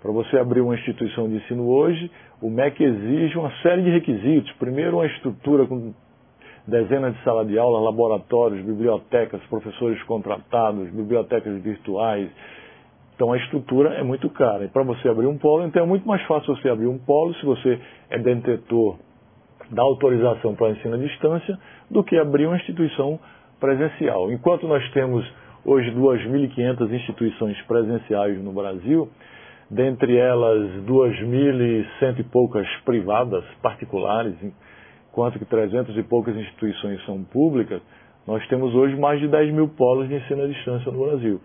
Para 0.00 0.12
você 0.12 0.38
abrir 0.38 0.60
uma 0.60 0.76
instituição 0.76 1.28
de 1.28 1.34
ensino 1.38 1.66
hoje, 1.66 2.08
o 2.40 2.48
MEC 2.48 2.84
exige 2.84 3.36
uma 3.36 3.50
série 3.62 3.82
de 3.82 3.90
requisitos. 3.90 4.52
Primeiro, 4.60 4.98
uma 4.98 5.06
estrutura 5.06 5.66
com 5.66 5.92
dezenas 6.64 7.16
de 7.16 7.24
salas 7.24 7.48
de 7.48 7.58
aula, 7.58 7.80
laboratórios, 7.80 8.64
bibliotecas, 8.64 9.42
professores 9.50 10.00
contratados, 10.04 10.88
bibliotecas 10.90 11.60
virtuais. 11.60 12.30
Então 13.14 13.32
a 13.32 13.36
estrutura 13.36 13.94
é 13.94 14.02
muito 14.02 14.28
cara. 14.30 14.64
E 14.64 14.68
para 14.68 14.82
você 14.82 15.08
abrir 15.08 15.26
um 15.26 15.38
polo, 15.38 15.64
então 15.64 15.82
é 15.82 15.86
muito 15.86 16.06
mais 16.06 16.22
fácil 16.22 16.54
você 16.56 16.68
abrir 16.68 16.86
um 16.86 16.98
polo 16.98 17.34
se 17.34 17.46
você 17.46 17.78
é 18.10 18.18
detentor 18.18 18.98
da 19.70 19.82
autorização 19.82 20.54
para 20.54 20.70
ensino 20.70 20.94
à 20.94 20.98
distância 20.98 21.58
do 21.90 22.02
que 22.02 22.16
abrir 22.18 22.46
uma 22.46 22.56
instituição 22.56 23.18
presencial. 23.60 24.30
Enquanto 24.32 24.66
nós 24.66 24.86
temos 24.92 25.24
hoje 25.64 25.90
2.500 25.92 26.92
instituições 26.92 27.60
presenciais 27.62 28.42
no 28.42 28.52
Brasil, 28.52 29.08
dentre 29.70 30.16
elas 30.16 30.70
2.100 30.84 32.18
e 32.18 32.22
poucas 32.24 32.66
privadas, 32.84 33.44
particulares, 33.62 34.34
enquanto 35.08 35.38
que 35.38 35.44
300 35.44 35.96
e 35.96 36.02
poucas 36.02 36.36
instituições 36.36 37.02
são 37.06 37.22
públicas, 37.24 37.80
nós 38.26 38.46
temos 38.48 38.74
hoje 38.74 38.96
mais 38.96 39.20
de 39.20 39.28
10 39.28 39.52
mil 39.52 39.68
polos 39.68 40.08
de 40.08 40.14
ensino 40.14 40.44
à 40.44 40.46
distância 40.46 40.90
no 40.90 41.04
Brasil. 41.04 41.40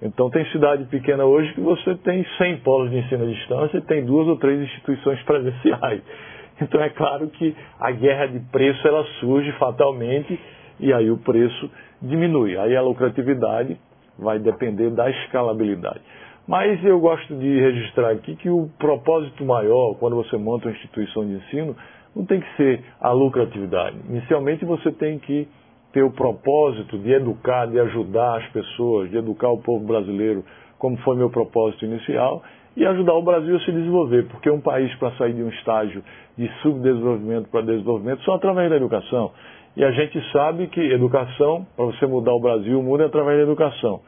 Então 0.00 0.30
tem 0.30 0.44
cidade 0.46 0.84
pequena 0.84 1.24
hoje 1.24 1.52
que 1.54 1.60
você 1.60 1.94
tem 1.96 2.24
100 2.38 2.58
polos 2.58 2.90
de 2.90 2.98
ensino 2.98 3.24
à 3.24 3.26
distância 3.26 3.78
e 3.78 3.80
tem 3.82 4.04
duas 4.04 4.28
ou 4.28 4.36
três 4.36 4.60
instituições 4.60 5.22
presenciais. 5.22 6.02
Então 6.60 6.82
é 6.82 6.88
claro 6.88 7.28
que 7.28 7.54
a 7.78 7.92
guerra 7.92 8.26
de 8.26 8.40
preço 8.50 8.84
ela 8.88 9.04
surge 9.20 9.52
fatalmente 9.60 10.36
e 10.80 10.92
aí 10.92 11.08
o 11.08 11.16
preço 11.16 11.70
diminui. 12.02 12.58
Aí 12.58 12.74
a 12.74 12.82
lucratividade 12.82 13.76
vai 14.18 14.40
depender 14.40 14.90
da 14.90 15.08
escalabilidade. 15.08 16.00
Mas 16.48 16.82
eu 16.84 16.98
gosto 16.98 17.32
de 17.36 17.60
registrar 17.60 18.10
aqui 18.10 18.34
que 18.34 18.50
o 18.50 18.68
propósito 18.76 19.44
maior, 19.44 19.94
quando 20.00 20.16
você 20.16 20.36
monta 20.36 20.66
uma 20.66 20.74
instituição 20.74 21.24
de 21.24 21.34
ensino, 21.34 21.76
não 22.16 22.24
tem 22.24 22.40
que 22.40 22.56
ser 22.56 22.82
a 23.00 23.12
lucratividade. 23.12 23.96
Inicialmente 24.08 24.64
você 24.64 24.90
tem 24.90 25.18
que 25.18 25.46
ter 25.92 26.02
o 26.02 26.10
propósito 26.10 26.98
de 26.98 27.12
educar, 27.12 27.66
de 27.66 27.78
ajudar 27.80 28.38
as 28.38 28.46
pessoas, 28.48 29.10
de 29.10 29.16
educar 29.16 29.48
o 29.48 29.58
povo 29.58 29.86
brasileiro, 29.86 30.44
como 30.78 30.96
foi 30.98 31.16
meu 31.16 31.30
propósito 31.30 31.84
inicial, 31.84 32.42
e 32.76 32.86
ajudar 32.86 33.14
o 33.14 33.22
Brasil 33.22 33.56
a 33.56 33.60
se 33.60 33.72
desenvolver, 33.72 34.26
porque 34.28 34.50
um 34.50 34.60
país 34.60 34.94
para 34.96 35.10
sair 35.12 35.32
de 35.32 35.42
um 35.42 35.48
estágio 35.48 36.02
de 36.36 36.48
subdesenvolvimento 36.62 37.48
para 37.48 37.62
desenvolvimento 37.62 38.22
só 38.22 38.34
através 38.34 38.70
da 38.70 38.76
educação. 38.76 39.32
E 39.76 39.84
a 39.84 39.90
gente 39.90 40.20
sabe 40.32 40.68
que 40.68 40.80
educação, 40.80 41.66
para 41.76 41.86
você 41.86 42.06
mudar 42.06 42.32
o 42.32 42.40
Brasil, 42.40 42.80
muda 42.82 43.06
através 43.06 43.38
da 43.38 43.44
educação. 43.44 44.00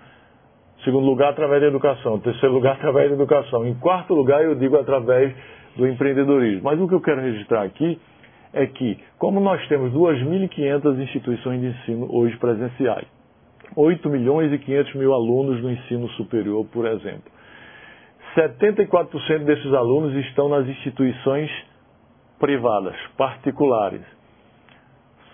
Segundo 0.84 1.04
lugar, 1.04 1.30
através 1.30 1.60
da 1.60 1.68
educação. 1.68 2.18
Terceiro 2.20 2.54
lugar, 2.54 2.74
através 2.78 3.08
da 3.08 3.14
educação. 3.14 3.66
Em 3.66 3.74
quarto 3.74 4.14
lugar, 4.14 4.42
eu 4.42 4.54
digo 4.54 4.76
através 4.76 5.34
do 5.76 5.86
empreendedorismo. 5.86 6.62
Mas 6.64 6.80
o 6.80 6.88
que 6.88 6.94
eu 6.94 7.00
quero 7.00 7.20
registrar 7.20 7.62
aqui 7.62 8.00
é 8.52 8.66
que, 8.66 8.98
como 9.18 9.40
nós 9.40 9.66
temos 9.68 9.92
2.500 9.92 11.02
instituições 11.02 11.60
de 11.60 11.66
ensino 11.68 12.08
hoje 12.10 12.36
presenciais, 12.38 13.06
8 13.76 14.08
milhões 14.08 14.52
e 14.52 14.58
500 14.58 14.94
mil 14.94 15.14
alunos 15.14 15.62
no 15.62 15.70
ensino 15.70 16.08
superior, 16.10 16.66
por 16.72 16.86
exemplo, 16.86 17.30
74% 18.36 19.44
desses 19.44 19.72
alunos 19.72 20.14
estão 20.26 20.48
nas 20.48 20.66
instituições 20.66 21.50
privadas, 22.38 22.96
particulares 23.16 24.02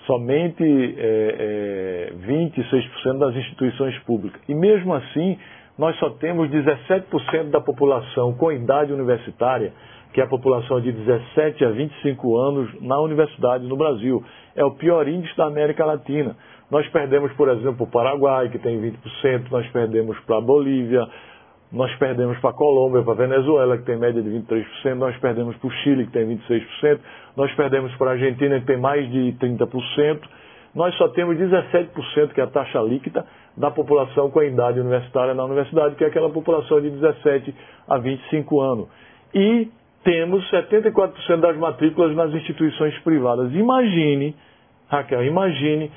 somente 0.06 0.62
é, 0.98 2.12
é, 2.12 2.26
26% 2.26 3.18
das 3.18 3.34
instituições 3.34 3.98
públicas. 4.00 4.40
E 4.48 4.54
mesmo 4.54 4.94
assim, 4.94 5.36
nós 5.76 5.96
só 5.98 6.10
temos 6.10 6.48
17% 6.48 7.50
da 7.50 7.60
população 7.60 8.32
com 8.34 8.50
idade 8.50 8.92
universitária, 8.92 9.72
que 10.12 10.20
é 10.20 10.24
a 10.24 10.26
população 10.26 10.80
de 10.80 10.92
17 10.92 11.64
a 11.64 11.70
25 11.70 12.36
anos 12.36 12.82
na 12.82 12.98
universidade 13.00 13.66
no 13.66 13.76
Brasil. 13.76 14.22
É 14.54 14.64
o 14.64 14.72
pior 14.72 15.06
índice 15.06 15.36
da 15.36 15.46
América 15.46 15.84
Latina. 15.84 16.36
Nós 16.70 16.86
perdemos, 16.88 17.32
por 17.34 17.48
exemplo, 17.48 17.86
o 17.86 17.90
Paraguai, 17.90 18.48
que 18.48 18.58
tem 18.58 18.80
20%, 18.80 19.50
nós 19.50 19.66
perdemos 19.68 20.18
para 20.20 20.38
a 20.38 20.40
Bolívia, 20.40 21.06
nós 21.70 21.94
perdemos 21.96 22.38
para 22.38 22.50
a 22.50 22.52
Colômbia, 22.52 23.02
para 23.02 23.12
a 23.12 23.16
Venezuela, 23.16 23.76
que 23.76 23.84
tem 23.84 23.98
média 23.98 24.22
de 24.22 24.28
23%, 24.30 24.94
nós 24.94 25.16
perdemos 25.18 25.56
para 25.56 25.68
o 25.68 25.70
Chile, 25.70 26.06
que 26.06 26.12
tem 26.12 26.26
26%, 26.26 26.98
nós 27.36 27.52
perdemos 27.54 27.94
para 27.96 28.10
a 28.10 28.12
Argentina, 28.14 28.58
que 28.60 28.66
tem 28.66 28.78
mais 28.78 29.10
de 29.10 29.36
30%, 29.40 30.20
nós 30.74 30.94
só 30.96 31.08
temos 31.08 31.36
17%, 31.38 32.32
que 32.34 32.40
é 32.40 32.44
a 32.44 32.48
taxa 32.48 32.80
líquida, 32.80 33.24
da 33.56 33.70
população 33.70 34.30
com 34.30 34.40
a 34.40 34.44
idade 34.44 34.78
universitária 34.78 35.34
na 35.34 35.44
universidade, 35.44 35.94
que 35.94 36.04
é 36.04 36.08
aquela 36.08 36.30
população 36.30 36.80
de 36.80 36.90
17 36.90 37.54
a 37.88 37.98
25 37.98 38.60
anos. 38.60 38.88
E 39.34 39.68
temos 40.06 40.48
74% 40.52 41.40
das 41.40 41.56
matrículas 41.56 42.14
nas 42.14 42.32
instituições 42.32 42.96
privadas. 43.00 43.52
Imagine, 43.52 44.36
Raquel, 44.88 45.24
imagine 45.24 45.90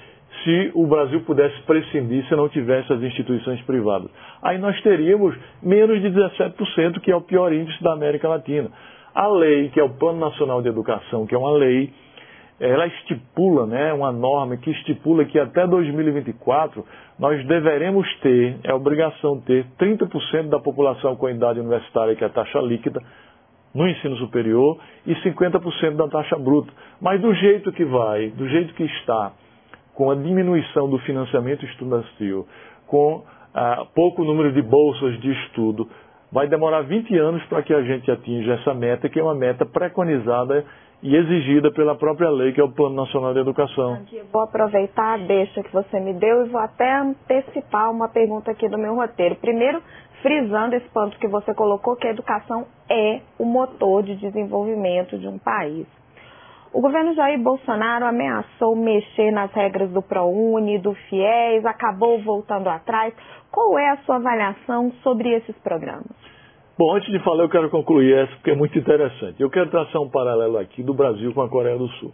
se 0.43 0.71
o 0.73 0.87
Brasil 0.87 1.21
pudesse 1.21 1.61
prescindir 1.61 2.27
se 2.27 2.35
não 2.35 2.49
tivesse 2.49 2.91
as 2.91 3.03
instituições 3.03 3.61
privadas. 3.61 4.09
Aí 4.41 4.57
nós 4.57 4.81
teríamos 4.81 5.37
menos 5.61 6.01
de 6.01 6.09
17%, 6.09 6.99
que 7.01 7.11
é 7.11 7.15
o 7.15 7.21
pior 7.21 7.53
índice 7.53 7.83
da 7.83 7.93
América 7.93 8.27
Latina. 8.27 8.71
A 9.13 9.27
lei, 9.27 9.69
que 9.69 9.79
é 9.79 9.83
o 9.83 9.89
Plano 9.89 10.19
Nacional 10.19 10.59
de 10.63 10.69
Educação, 10.69 11.27
que 11.27 11.35
é 11.35 11.37
uma 11.37 11.51
lei, 11.51 11.93
ela 12.59 12.87
estipula, 12.87 13.67
né, 13.67 13.93
uma 13.93 14.11
norma 14.11 14.57
que 14.57 14.71
estipula 14.71 15.23
que 15.23 15.37
até 15.37 15.67
2024 15.67 16.83
nós 17.19 17.45
deveremos 17.45 18.07
ter, 18.21 18.57
é 18.63 18.73
obrigação 18.73 19.39
ter, 19.41 19.67
30% 19.79 20.49
da 20.49 20.59
população 20.59 21.15
com 21.15 21.29
idade 21.29 21.59
universitária, 21.59 22.15
que 22.15 22.23
é 22.23 22.27
a 22.27 22.31
taxa 22.31 22.59
líquida, 22.59 23.01
no 23.73 23.87
ensino 23.87 24.15
superior, 24.17 24.79
e 25.05 25.13
50% 25.15 25.95
da 25.95 26.07
taxa 26.07 26.37
bruta. 26.37 26.71
Mas 26.99 27.21
do 27.21 27.33
jeito 27.33 27.71
que 27.71 27.85
vai, 27.85 28.29
do 28.29 28.47
jeito 28.49 28.73
que 28.73 28.83
está, 28.83 29.31
com 29.93 30.09
a 30.09 30.15
diminuição 30.15 30.89
do 30.89 30.97
financiamento 30.99 31.65
estudantil, 31.65 32.47
com 32.87 33.23
ah, 33.53 33.85
pouco 33.93 34.23
número 34.23 34.51
de 34.51 34.61
bolsas 34.61 35.19
de 35.21 35.31
estudo, 35.31 35.87
vai 36.31 36.47
demorar 36.47 36.81
20 36.81 37.15
anos 37.17 37.43
para 37.45 37.61
que 37.61 37.73
a 37.73 37.81
gente 37.81 38.09
atinja 38.09 38.53
essa 38.53 38.73
meta, 38.73 39.09
que 39.09 39.19
é 39.19 39.23
uma 39.23 39.35
meta 39.35 39.65
preconizada 39.65 40.65
e 41.01 41.15
exigida 41.15 41.71
pela 41.71 41.95
própria 41.95 42.29
lei, 42.29 42.51
que 42.51 42.59
é 42.59 42.63
o 42.63 42.71
Plano 42.71 42.95
Nacional 42.95 43.33
de 43.33 43.39
Educação. 43.39 43.99
Vou 44.31 44.41
aproveitar 44.41 45.13
a 45.13 45.17
deixa 45.17 45.63
que 45.63 45.71
você 45.71 45.99
me 45.99 46.13
deu 46.13 46.45
e 46.45 46.49
vou 46.49 46.59
até 46.59 46.99
antecipar 46.99 47.89
uma 47.89 48.09
pergunta 48.09 48.51
aqui 48.51 48.67
do 48.67 48.77
meu 48.77 48.95
roteiro. 48.95 49.35
Primeiro, 49.35 49.81
frisando 50.21 50.75
esse 50.75 50.87
ponto 50.89 51.17
que 51.17 51.27
você 51.27 51.53
colocou, 51.53 51.95
que 51.95 52.07
a 52.07 52.11
educação 52.11 52.65
é 52.89 53.21
o 53.37 53.45
motor 53.45 54.03
de 54.03 54.15
desenvolvimento 54.15 55.17
de 55.17 55.27
um 55.27 55.37
país. 55.37 55.87
O 56.71 56.81
governo 56.81 57.15
Jair 57.15 57.39
Bolsonaro 57.39 58.05
ameaçou 58.05 58.75
mexer 58.75 59.31
nas 59.31 59.51
regras 59.53 59.89
do 59.89 60.03
ProUni, 60.03 60.77
do 60.77 60.93
FIES, 60.93 61.65
acabou 61.65 62.21
voltando 62.21 62.67
atrás. 62.67 63.13
Qual 63.51 63.79
é 63.79 63.89
a 63.89 63.97
sua 63.97 64.17
avaliação 64.17 64.91
sobre 65.01 65.29
esses 65.29 65.57
programas? 65.59 66.05
Bom, 66.79 66.95
antes 66.95 67.11
de 67.11 67.19
falar, 67.19 67.43
eu 67.43 67.49
quero 67.49 67.69
concluir 67.69 68.13
essa, 68.13 68.31
porque 68.37 68.51
é 68.51 68.55
muito 68.55 68.79
interessante. 68.79 69.35
Eu 69.37 69.49
quero 69.49 69.69
traçar 69.69 70.01
um 70.01 70.07
paralelo 70.07 70.57
aqui 70.57 70.81
do 70.81 70.93
Brasil 70.93 71.33
com 71.33 71.41
a 71.41 71.49
Coreia 71.49 71.77
do 71.77 71.89
Sul. 71.89 72.13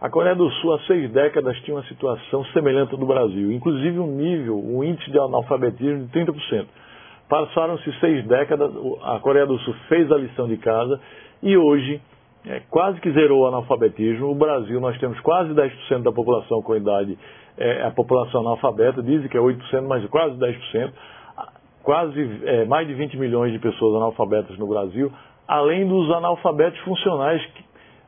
A 0.00 0.08
Coreia 0.08 0.34
do 0.34 0.48
Sul, 0.48 0.72
há 0.72 0.78
seis 0.86 1.12
décadas, 1.12 1.54
tinha 1.60 1.76
uma 1.76 1.84
situação 1.84 2.42
semelhante 2.46 2.94
ao 2.94 2.98
do 2.98 3.04
Brasil, 3.04 3.52
inclusive 3.52 3.98
um 3.98 4.06
nível, 4.06 4.58
um 4.58 4.82
índice 4.82 5.10
de 5.10 5.18
analfabetismo 5.18 6.06
de 6.06 6.20
30%. 6.20 6.64
Passaram-se 7.28 8.00
seis 8.00 8.26
décadas, 8.26 8.72
a 9.02 9.20
Coreia 9.20 9.44
do 9.44 9.58
Sul 9.58 9.74
fez 9.90 10.10
a 10.10 10.16
lição 10.16 10.48
de 10.48 10.56
casa 10.56 10.98
e 11.42 11.54
hoje 11.58 12.00
é, 12.46 12.62
quase 12.70 12.98
que 13.02 13.12
zerou 13.12 13.42
o 13.42 13.46
analfabetismo. 13.46 14.30
O 14.30 14.34
Brasil, 14.34 14.80
nós 14.80 14.98
temos 14.98 15.20
quase 15.20 15.52
10% 15.52 16.02
da 16.02 16.12
população 16.12 16.62
com 16.62 16.74
idade, 16.74 17.18
é, 17.58 17.82
a 17.82 17.90
população 17.90 18.40
analfabeta, 18.40 19.02
dizem 19.02 19.28
que 19.28 19.36
é 19.36 19.40
8%, 19.40 19.82
mas 19.86 20.02
quase 20.06 20.34
10%. 20.38 20.92
Quase 21.82 22.40
é, 22.44 22.64
mais 22.64 22.86
de 22.86 22.94
20 22.94 23.16
milhões 23.16 23.52
de 23.52 23.58
pessoas 23.58 23.96
analfabetas 23.96 24.56
no 24.58 24.66
Brasil, 24.66 25.12
além 25.46 25.86
dos 25.88 26.10
analfabetos 26.10 26.78
funcionais, 26.80 27.42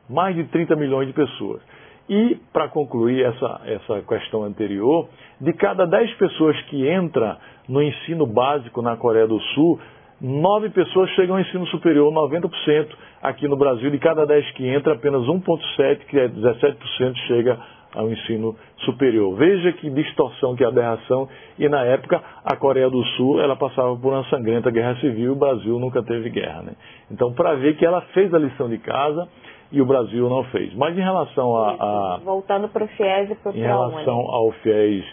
mais 0.09 0.35
de 0.35 0.43
30 0.45 0.75
milhões 0.75 1.07
de 1.07 1.13
pessoas. 1.13 1.61
E, 2.09 2.37
para 2.51 2.67
concluir 2.67 3.23
essa, 3.23 3.61
essa 3.65 4.01
questão 4.01 4.43
anterior, 4.43 5.07
de 5.39 5.53
cada 5.53 5.85
10 5.85 6.13
pessoas 6.15 6.59
que 6.63 6.91
entram 6.91 7.37
no 7.69 7.81
ensino 7.81 8.25
básico 8.25 8.81
na 8.81 8.97
Coreia 8.97 9.27
do 9.27 9.39
Sul, 9.53 9.79
9 10.19 10.69
pessoas 10.69 11.09
chegam 11.11 11.35
ao 11.35 11.41
ensino 11.41 11.65
superior, 11.67 12.11
90%. 12.13 12.87
Aqui 13.23 13.47
no 13.47 13.55
Brasil, 13.55 13.89
de 13.89 13.97
cada 13.97 14.25
10 14.25 14.51
que 14.51 14.67
entra, 14.67 14.93
apenas 14.93 15.21
1,7%, 15.21 15.99
que 16.07 16.19
é 16.19 16.27
17%, 16.27 17.15
chega 17.27 17.59
ao 17.95 18.09
ensino 18.09 18.55
superior. 18.85 19.35
Veja 19.35 19.71
que 19.73 19.89
distorção, 19.89 20.55
que 20.55 20.63
aberração. 20.63 21.27
E 21.57 21.67
na 21.67 21.83
época, 21.85 22.21
a 22.43 22.55
Coreia 22.55 22.89
do 22.89 23.03
Sul 23.17 23.41
ela 23.41 23.55
passava 23.55 23.95
por 23.95 24.13
uma 24.13 24.23
sangrenta 24.25 24.71
guerra 24.71 24.95
civil 24.95 25.25
e 25.25 25.29
o 25.29 25.35
Brasil 25.35 25.79
nunca 25.79 26.01
teve 26.03 26.29
guerra. 26.29 26.61
Né? 26.61 26.73
Então, 27.09 27.33
para 27.33 27.55
ver 27.55 27.75
que 27.75 27.85
ela 27.85 28.01
fez 28.13 28.33
a 28.33 28.37
lição 28.39 28.69
de 28.69 28.77
casa 28.77 29.27
e 29.71 29.81
o 29.81 29.85
Brasil 29.85 30.29
não 30.29 30.43
fez. 30.45 30.73
Mas 30.75 30.97
em 30.97 31.01
relação 31.01 31.55
a. 31.55 31.71
a 31.71 32.19
Voltando 32.23 32.67
para 32.67 32.83
o 32.83 32.87
FIES 32.87 33.31
e 33.31 33.35
para 33.35 33.51
o 33.51 33.55
Em 33.55 33.61
relação 33.61 34.19
ao 34.19 34.51
FIES 34.63 35.05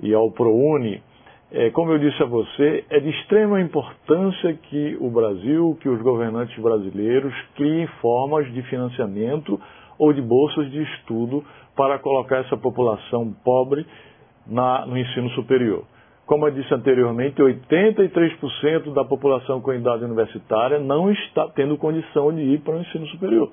e 0.00 0.14
ao 0.14 0.30
ProUni, 0.30 1.02
é, 1.52 1.70
como 1.70 1.92
eu 1.92 1.98
disse 1.98 2.20
a 2.22 2.26
você, 2.26 2.84
é 2.90 2.98
de 2.98 3.10
extrema 3.10 3.60
importância 3.60 4.54
que 4.54 4.96
o 5.00 5.08
Brasil, 5.08 5.76
que 5.80 5.88
os 5.88 6.00
governantes 6.02 6.56
brasileiros 6.60 7.32
criem 7.54 7.86
formas 8.00 8.52
de 8.52 8.62
financiamento 8.62 9.60
ou 9.98 10.12
de 10.12 10.20
bolsas 10.20 10.70
de 10.70 10.82
estudo 10.82 11.44
para 11.76 11.98
colocar 11.98 12.38
essa 12.38 12.56
população 12.56 13.34
pobre 13.44 13.86
na, 14.46 14.86
no 14.86 14.96
ensino 14.96 15.30
superior. 15.30 15.84
Como 16.26 16.46
eu 16.46 16.52
disse 16.52 16.72
anteriormente, 16.72 17.36
83% 17.42 18.94
da 18.94 19.04
população 19.04 19.60
com 19.60 19.74
idade 19.74 20.04
universitária 20.04 20.78
não 20.78 21.10
está 21.10 21.48
tendo 21.48 21.76
condição 21.76 22.34
de 22.34 22.40
ir 22.40 22.60
para 22.60 22.76
o 22.76 22.80
ensino 22.80 23.06
superior. 23.08 23.50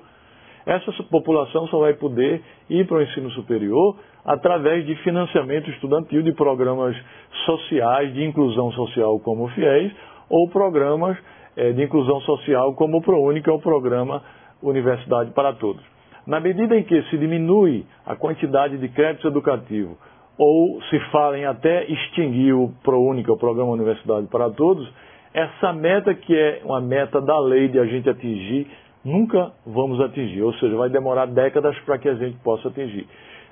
Essa 0.64 0.90
população 1.10 1.66
só 1.66 1.80
vai 1.80 1.94
poder 1.94 2.40
ir 2.70 2.86
para 2.86 2.98
o 2.98 3.02
ensino 3.02 3.30
superior 3.32 3.96
através 4.24 4.86
de 4.86 4.94
financiamento 5.02 5.68
estudantil 5.70 6.22
de 6.22 6.32
programas 6.32 6.96
sociais 7.44 8.14
de 8.14 8.24
inclusão 8.24 8.70
social 8.72 9.18
como 9.20 9.44
o 9.44 9.48
FIES 9.48 9.92
ou 10.30 10.48
programas 10.48 11.18
eh, 11.56 11.72
de 11.72 11.82
inclusão 11.82 12.20
social 12.20 12.74
como 12.74 12.98
o 12.98 13.02
ProUni, 13.02 13.42
que 13.42 13.50
é 13.50 13.52
o 13.52 13.58
programa 13.58 14.22
Universidade 14.62 15.32
para 15.32 15.52
Todos. 15.54 15.82
Na 16.26 16.38
medida 16.38 16.76
em 16.76 16.84
que 16.84 17.02
se 17.04 17.18
diminui 17.18 17.84
a 18.06 18.14
quantidade 18.14 18.78
de 18.78 18.88
créditos 18.88 19.24
educativos 19.24 19.96
ou 20.38 20.80
se 20.82 20.98
fala 21.10 21.38
em 21.38 21.44
até 21.44 21.84
extinguir 21.90 22.54
o 22.54 22.72
ProUni, 22.82 23.22
que 23.22 23.30
é 23.30 23.32
o 23.32 23.38
Programa 23.38 23.72
Universidade 23.72 24.26
para 24.28 24.50
Todos, 24.50 24.88
essa 25.34 25.72
meta 25.72 26.14
que 26.14 26.34
é 26.34 26.62
uma 26.64 26.80
meta 26.80 27.20
da 27.20 27.38
lei 27.40 27.68
de 27.68 27.78
a 27.78 27.86
gente 27.86 28.08
atingir, 28.08 28.70
nunca 29.04 29.52
vamos 29.66 30.00
atingir. 30.00 30.42
Ou 30.42 30.52
seja, 30.54 30.76
vai 30.76 30.88
demorar 30.88 31.26
décadas 31.26 31.78
para 31.80 31.98
que 31.98 32.08
a 32.08 32.14
gente 32.14 32.36
possa 32.38 32.68
atingir. 32.68 33.06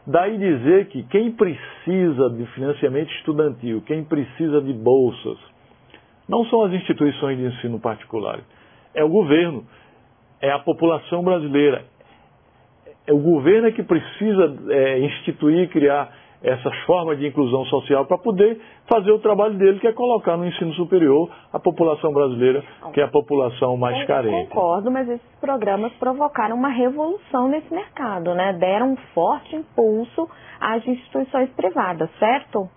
Daí 0.06 0.38
dizer 0.38 0.86
que 0.86 1.02
quem 1.04 1.32
precisa 1.32 2.30
de 2.30 2.46
financiamento 2.54 3.10
estudantil, 3.14 3.82
quem 3.86 4.04
precisa 4.04 4.60
de 4.62 4.72
bolsas, 4.72 5.38
não 6.28 6.44
são 6.46 6.62
as 6.62 6.72
instituições 6.72 7.36
de 7.36 7.44
ensino 7.44 7.78
particulares, 7.78 8.44
é 8.94 9.04
o 9.04 9.08
governo, 9.08 9.64
é 10.40 10.50
a 10.50 10.58
população 10.58 11.22
brasileira, 11.22 11.84
o 13.08 13.18
governo 13.18 13.68
é 13.68 13.72
que 13.72 13.82
precisa 13.82 14.56
é, 14.70 14.98
instituir, 15.00 15.68
criar 15.70 16.12
essas 16.42 16.74
formas 16.86 17.18
de 17.18 17.26
inclusão 17.26 17.64
social 17.66 18.06
para 18.06 18.16
poder 18.16 18.58
fazer 18.88 19.12
o 19.12 19.18
trabalho 19.18 19.54
dele, 19.58 19.78
que 19.78 19.86
é 19.86 19.92
colocar 19.92 20.36
no 20.36 20.46
ensino 20.46 20.72
superior 20.72 21.30
a 21.52 21.58
população 21.58 22.12
brasileira, 22.12 22.64
que 22.94 23.00
é 23.00 23.04
a 23.04 23.08
população 23.08 23.76
mais 23.76 24.00
Eu 24.00 24.06
carente. 24.06 24.48
Concordo, 24.48 24.90
mas 24.90 25.08
esses 25.08 25.40
programas 25.40 25.92
provocaram 25.94 26.56
uma 26.56 26.70
revolução 26.70 27.48
nesse 27.48 27.72
mercado, 27.72 28.34
né? 28.34 28.54
Deram 28.54 28.92
um 28.92 28.96
forte 29.14 29.54
impulso 29.54 30.28
às 30.58 30.86
instituições 30.86 31.50
privadas, 31.50 32.08
certo? 32.18 32.68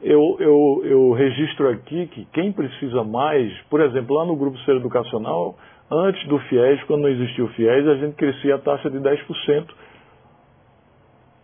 Eu, 0.00 0.36
eu, 0.38 0.82
eu 0.84 1.12
registro 1.12 1.68
aqui 1.70 2.06
que 2.06 2.24
quem 2.26 2.52
precisa 2.52 3.02
mais, 3.02 3.52
por 3.62 3.80
exemplo, 3.80 4.14
lá 4.14 4.24
no 4.24 4.36
Grupo 4.36 4.56
Ser 4.58 4.76
Educacional, 4.76 5.56
Antes 5.90 6.26
do 6.28 6.38
FIES, 6.38 6.82
quando 6.84 7.02
não 7.02 7.08
existia 7.08 7.44
o 7.44 7.48
FIES, 7.48 7.86
a 7.86 7.94
gente 7.96 8.14
crescia 8.14 8.56
a 8.56 8.58
taxa 8.58 8.90
de 8.90 8.98
10%. 8.98 9.66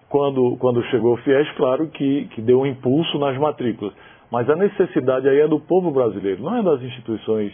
Quando, 0.09 0.57
quando 0.59 0.83
chegou 0.85 1.15
o 1.15 1.17
FIES, 1.19 1.51
claro 1.53 1.89
que, 1.89 2.27
que 2.27 2.43
deu 2.43 2.61
um 2.61 2.67
impulso 2.67 3.19
nas 3.19 3.37
matrículas. 3.39 3.95
Mas 4.31 4.49
a 4.51 4.57
necessidade 4.57 5.29
aí 5.29 5.41
é 5.41 5.49
do 5.49 5.61
povo 5.61 5.91
brasileiro, 5.91 6.43
não 6.43 6.57
é 6.57 6.63
das 6.63 6.83
instituições 6.83 7.53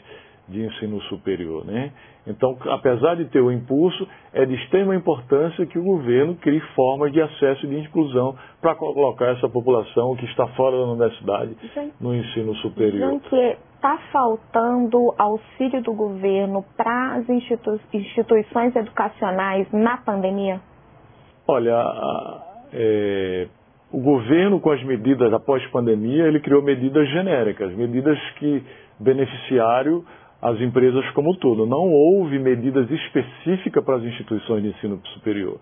de 0.48 0.64
ensino 0.64 1.00
superior. 1.02 1.64
Né? 1.64 1.92
Então, 2.26 2.56
apesar 2.70 3.16
de 3.16 3.24
ter 3.26 3.40
o 3.40 3.50
impulso, 3.50 4.06
é 4.32 4.44
de 4.44 4.54
extrema 4.54 4.94
importância 4.94 5.64
que 5.66 5.78
o 5.78 5.82
governo 5.82 6.36
crie 6.36 6.60
formas 6.74 7.12
de 7.12 7.20
acesso 7.20 7.66
e 7.66 7.68
de 7.68 7.78
inclusão 7.78 8.36
para 8.60 8.74
colocar 8.74 9.30
essa 9.30 9.48
população 9.48 10.14
que 10.16 10.24
está 10.26 10.46
fora 10.48 10.76
da 10.76 10.84
universidade 10.84 11.56
no 12.00 12.14
ensino 12.14 12.54
superior. 12.56 13.20
que 13.20 13.56
está 13.74 13.98
faltando 14.12 15.14
auxílio 15.16 15.82
do 15.82 15.94
governo 15.94 16.62
para 16.76 17.14
as 17.14 17.28
institu 17.28 17.80
instituições 17.92 18.76
educacionais 18.76 19.66
na 19.72 19.96
pandemia? 19.96 20.60
Olha, 21.48 21.74
é, 22.72 23.48
o 23.90 24.00
governo, 24.00 24.60
com 24.60 24.70
as 24.70 24.82
medidas 24.84 25.32
após 25.32 25.66
pandemia, 25.68 26.24
ele 26.24 26.40
criou 26.40 26.62
medidas 26.62 27.08
genéricas, 27.08 27.74
medidas 27.74 28.18
que 28.38 28.62
beneficiaram 29.00 30.04
as 30.42 30.60
empresas 30.60 31.08
como 31.10 31.32
um 31.32 31.34
todo. 31.34 31.66
Não 31.66 31.90
houve 31.90 32.38
medidas 32.38 32.90
específicas 32.90 33.84
para 33.84 33.96
as 33.96 34.02
instituições 34.04 34.62
de 34.62 34.68
ensino 34.70 35.00
superior. 35.14 35.58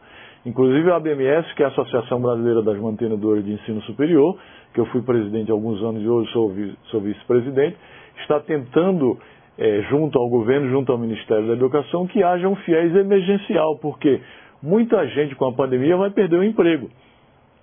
Inclusive 0.46 0.90
a 0.90 0.96
ABMS, 0.96 1.52
que 1.54 1.62
é 1.62 1.66
a 1.66 1.68
Associação 1.68 2.20
Brasileira 2.20 2.62
das 2.62 2.78
Mantenedoras 2.78 3.44
de 3.44 3.52
Ensino 3.52 3.82
Superior, 3.82 4.38
que 4.72 4.80
eu 4.80 4.86
fui 4.86 5.02
presidente 5.02 5.50
há 5.50 5.54
alguns 5.54 5.82
anos 5.82 6.02
e 6.02 6.08
hoje 6.08 6.30
sou, 6.32 7.00
vice-presidente, 7.00 7.76
está 8.22 8.38
tentando, 8.40 9.18
é, 9.58 9.82
junto 9.90 10.18
ao 10.18 10.28
governo, 10.28 10.70
junto 10.70 10.92
ao 10.92 10.98
Ministério 10.98 11.48
da 11.48 11.54
Educação, 11.54 12.06
que 12.06 12.22
haja 12.22 12.48
um 12.48 12.54
fiéis 12.56 12.94
emergencial, 12.94 13.78
porque 13.78 14.20
muita 14.62 15.06
gente 15.08 15.34
com 15.34 15.46
a 15.46 15.52
pandemia 15.52 15.96
vai 15.96 16.10
perder 16.10 16.38
o 16.38 16.44
emprego. 16.44 16.88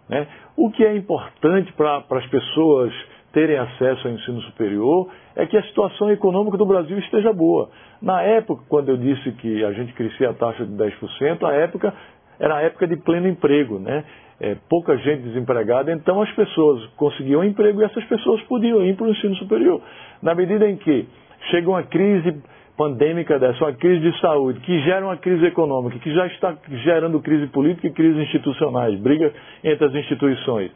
Né? 0.09 0.27
O 0.57 0.69
que 0.69 0.83
é 0.83 0.95
importante 0.95 1.71
para 1.73 2.03
as 2.09 2.27
pessoas 2.27 2.93
terem 3.35 3.57
acesso 3.57 4.07
ao 4.07 4.13
ensino 4.13 4.41
superior 4.43 5.09
é 5.35 5.45
que 5.45 5.57
a 5.57 5.63
situação 5.63 6.09
econômica 6.09 6.57
do 6.57 6.65
Brasil 6.65 6.97
esteja 6.97 7.33
boa. 7.33 7.69
Na 8.01 8.21
época, 8.21 8.63
quando 8.69 8.87
eu 8.87 8.97
disse 8.97 9.29
que 9.33 9.61
a 9.65 9.73
gente 9.73 9.91
crescia 9.91 10.29
a 10.29 10.33
taxa 10.33 10.65
de 10.65 10.71
10%, 10.71 11.43
a 11.43 11.51
época 11.51 11.93
era 12.39 12.55
a 12.55 12.61
época 12.61 12.87
de 12.87 12.95
pleno 12.95 13.27
emprego, 13.27 13.77
né? 13.77 14.05
É, 14.39 14.55
pouca 14.69 14.97
gente 14.97 15.23
desempregada, 15.23 15.91
então 15.93 16.21
as 16.21 16.31
pessoas 16.31 16.85
conseguiam 16.97 17.43
emprego 17.43 17.81
e 17.81 17.85
essas 17.85 18.03
pessoas 18.05 18.41
podiam 18.43 18.85
ir 18.85 18.95
para 18.95 19.05
o 19.05 19.09
ensino 19.09 19.35
superior. 19.35 19.81
Na 20.21 20.33
medida 20.33 20.69
em 20.69 20.77
que 20.77 21.05
chega 21.51 21.69
uma 21.69 21.83
crise 21.83 22.41
pandêmica 22.77 23.37
dessa, 23.37 23.65
uma 23.65 23.73
crise 23.73 23.99
de 23.99 24.19
saúde, 24.19 24.59
que 24.61 24.79
gera 24.79 25.05
uma 25.05 25.17
crise 25.17 25.45
econômica, 25.45 25.99
que 25.99 26.13
já 26.13 26.27
está 26.27 26.55
gerando 26.83 27.21
crise 27.21 27.47
política 27.47 27.87
e 27.87 27.91
crise 27.91 28.19
institucionais, 28.19 28.99
briga 28.99 29.33
entre 29.63 29.85
as 29.85 29.93
instituições, 29.93 30.71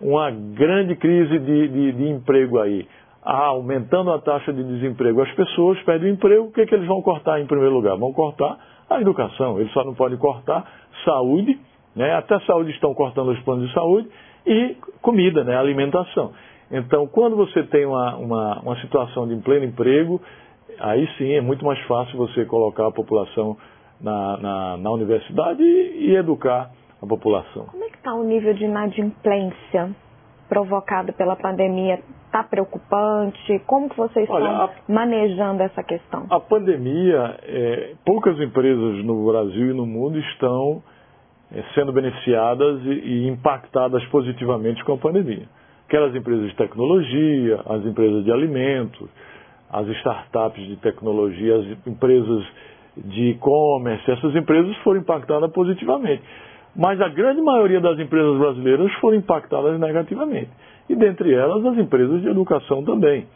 uma 0.00 0.30
grande 0.30 0.94
crise 0.96 1.38
de, 1.38 1.68
de, 1.68 1.92
de 1.92 2.08
emprego 2.08 2.58
aí, 2.60 2.86
ah, 3.22 3.46
aumentando 3.46 4.12
a 4.12 4.18
taxa 4.20 4.52
de 4.52 4.62
desemprego, 4.62 5.20
as 5.20 5.30
pessoas 5.32 5.80
perdem 5.82 6.10
o 6.10 6.14
emprego, 6.14 6.44
o 6.44 6.52
que, 6.52 6.60
é 6.60 6.66
que 6.66 6.74
eles 6.74 6.86
vão 6.86 7.02
cortar 7.02 7.40
em 7.40 7.46
primeiro 7.46 7.74
lugar? 7.74 7.96
Vão 7.96 8.12
cortar 8.12 8.58
a 8.88 9.00
educação, 9.00 9.60
eles 9.60 9.72
só 9.72 9.84
não 9.84 9.94
podem 9.94 10.16
cortar 10.18 10.64
saúde, 11.04 11.58
né? 11.94 12.14
até 12.14 12.38
saúde 12.40 12.70
estão 12.70 12.94
cortando 12.94 13.30
os 13.30 13.40
planos 13.40 13.68
de 13.68 13.74
saúde, 13.74 14.08
e 14.46 14.76
comida, 15.02 15.44
né? 15.44 15.56
alimentação. 15.56 16.32
Então, 16.70 17.06
quando 17.06 17.36
você 17.36 17.62
tem 17.64 17.84
uma, 17.84 18.16
uma, 18.16 18.60
uma 18.60 18.80
situação 18.80 19.26
de 19.26 19.36
pleno 19.36 19.64
emprego, 19.64 20.20
aí 20.78 21.06
sim 21.18 21.32
é 21.32 21.40
muito 21.40 21.64
mais 21.64 21.78
fácil 21.86 22.16
você 22.16 22.44
colocar 22.44 22.86
a 22.86 22.92
população 22.92 23.56
na, 24.00 24.36
na, 24.36 24.76
na 24.76 24.90
universidade 24.90 25.62
e, 25.62 26.10
e 26.10 26.16
educar 26.16 26.70
a 27.02 27.06
população. 27.06 27.66
Como 27.66 27.84
é 27.84 27.88
que 27.88 27.96
está 27.96 28.14
o 28.14 28.24
nível 28.24 28.54
de 28.54 28.64
inadimplência 28.64 29.90
provocado 30.48 31.12
pela 31.12 31.36
pandemia? 31.36 32.00
Está 32.26 32.42
preocupante? 32.42 33.58
Como 33.66 33.88
que 33.88 33.96
vocês 33.96 34.28
Olha, 34.28 34.44
estão 34.44 34.64
a, 34.64 34.70
manejando 34.88 35.62
essa 35.62 35.82
questão? 35.82 36.26
A 36.30 36.40
pandemia, 36.40 37.38
é, 37.42 37.94
poucas 38.04 38.38
empresas 38.40 39.04
no 39.04 39.26
Brasil 39.26 39.70
e 39.70 39.74
no 39.74 39.86
mundo 39.86 40.18
estão 40.18 40.82
é, 41.52 41.62
sendo 41.74 41.92
beneficiadas 41.92 42.82
e, 42.84 42.90
e 42.90 43.28
impactadas 43.28 44.04
positivamente 44.06 44.84
com 44.84 44.94
a 44.94 44.98
pandemia. 44.98 45.48
Aquelas 45.86 46.14
empresas 46.14 46.50
de 46.50 46.56
tecnologia, 46.56 47.62
as 47.66 47.84
empresas 47.86 48.24
de 48.24 48.30
alimentos, 48.30 49.08
as 49.70 49.86
startups 49.88 50.66
de 50.66 50.76
tecnologia, 50.76 51.56
as 51.56 51.86
empresas 51.86 52.44
de 52.96 53.30
e-commerce, 53.30 54.10
essas 54.10 54.34
empresas 54.34 54.76
foram 54.78 55.00
impactadas 55.00 55.50
positivamente. 55.52 56.22
Mas 56.76 57.00
a 57.00 57.08
grande 57.08 57.40
maioria 57.40 57.80
das 57.80 57.98
empresas 57.98 58.38
brasileiras 58.38 58.92
foram 58.94 59.16
impactadas 59.16 59.78
negativamente. 59.80 60.50
E 60.88 60.94
dentre 60.94 61.34
elas 61.34 61.64
as 61.64 61.78
empresas 61.78 62.22
de 62.22 62.28
educação 62.28 62.84
também. 62.84 63.26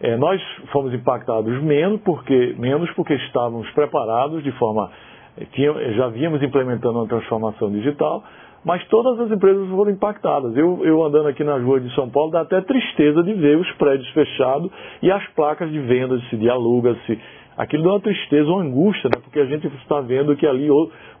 É, 0.00 0.16
nós 0.16 0.40
fomos 0.72 0.94
impactados 0.94 1.60
menos 1.62 2.00
porque, 2.02 2.54
menos 2.58 2.90
porque 2.92 3.14
estávamos 3.14 3.68
preparados 3.70 4.42
de 4.44 4.52
forma. 4.52 4.90
É, 5.36 5.44
tinha, 5.46 5.72
já 5.94 6.08
vínhamos 6.08 6.42
implementando 6.42 6.98
uma 6.98 7.08
transformação 7.08 7.70
digital, 7.70 8.22
mas 8.64 8.84
todas 8.88 9.18
as 9.20 9.30
empresas 9.30 9.68
foram 9.68 9.90
impactadas. 9.90 10.56
Eu, 10.56 10.84
eu 10.84 11.02
andando 11.02 11.28
aqui 11.28 11.42
nas 11.42 11.62
ruas 11.62 11.82
de 11.82 11.92
São 11.94 12.08
Paulo, 12.08 12.30
dá 12.30 12.42
até 12.42 12.60
tristeza 12.60 13.22
de 13.22 13.32
ver 13.34 13.56
os 13.56 13.70
prédios 13.72 14.08
fechados 14.10 14.70
e 15.02 15.10
as 15.10 15.26
placas 15.30 15.70
de 15.70 15.80
venda, 15.80 16.18
se 16.30 16.36
de 16.36 16.48
aluga-se. 16.48 17.18
Aquilo 17.58 17.82
dá 17.82 17.90
uma 17.90 18.00
tristeza, 18.00 18.48
uma 18.48 18.62
angústia, 18.62 19.10
né? 19.12 19.20
porque 19.20 19.40
a 19.40 19.44
gente 19.44 19.66
está 19.66 20.00
vendo 20.00 20.36
que 20.36 20.46
ali 20.46 20.68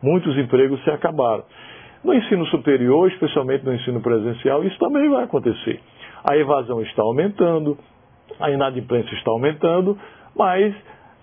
muitos 0.00 0.38
empregos 0.38 0.82
se 0.84 0.90
acabaram. 0.90 1.42
No 2.04 2.14
ensino 2.14 2.46
superior, 2.46 3.10
especialmente 3.10 3.64
no 3.64 3.74
ensino 3.74 4.00
presencial, 4.00 4.62
isso 4.62 4.78
também 4.78 5.08
vai 5.10 5.24
acontecer. 5.24 5.80
A 6.22 6.36
evasão 6.36 6.80
está 6.82 7.02
aumentando, 7.02 7.76
a 8.38 8.52
inadimplência 8.52 9.12
está 9.16 9.32
aumentando, 9.32 9.98
mas 10.36 10.72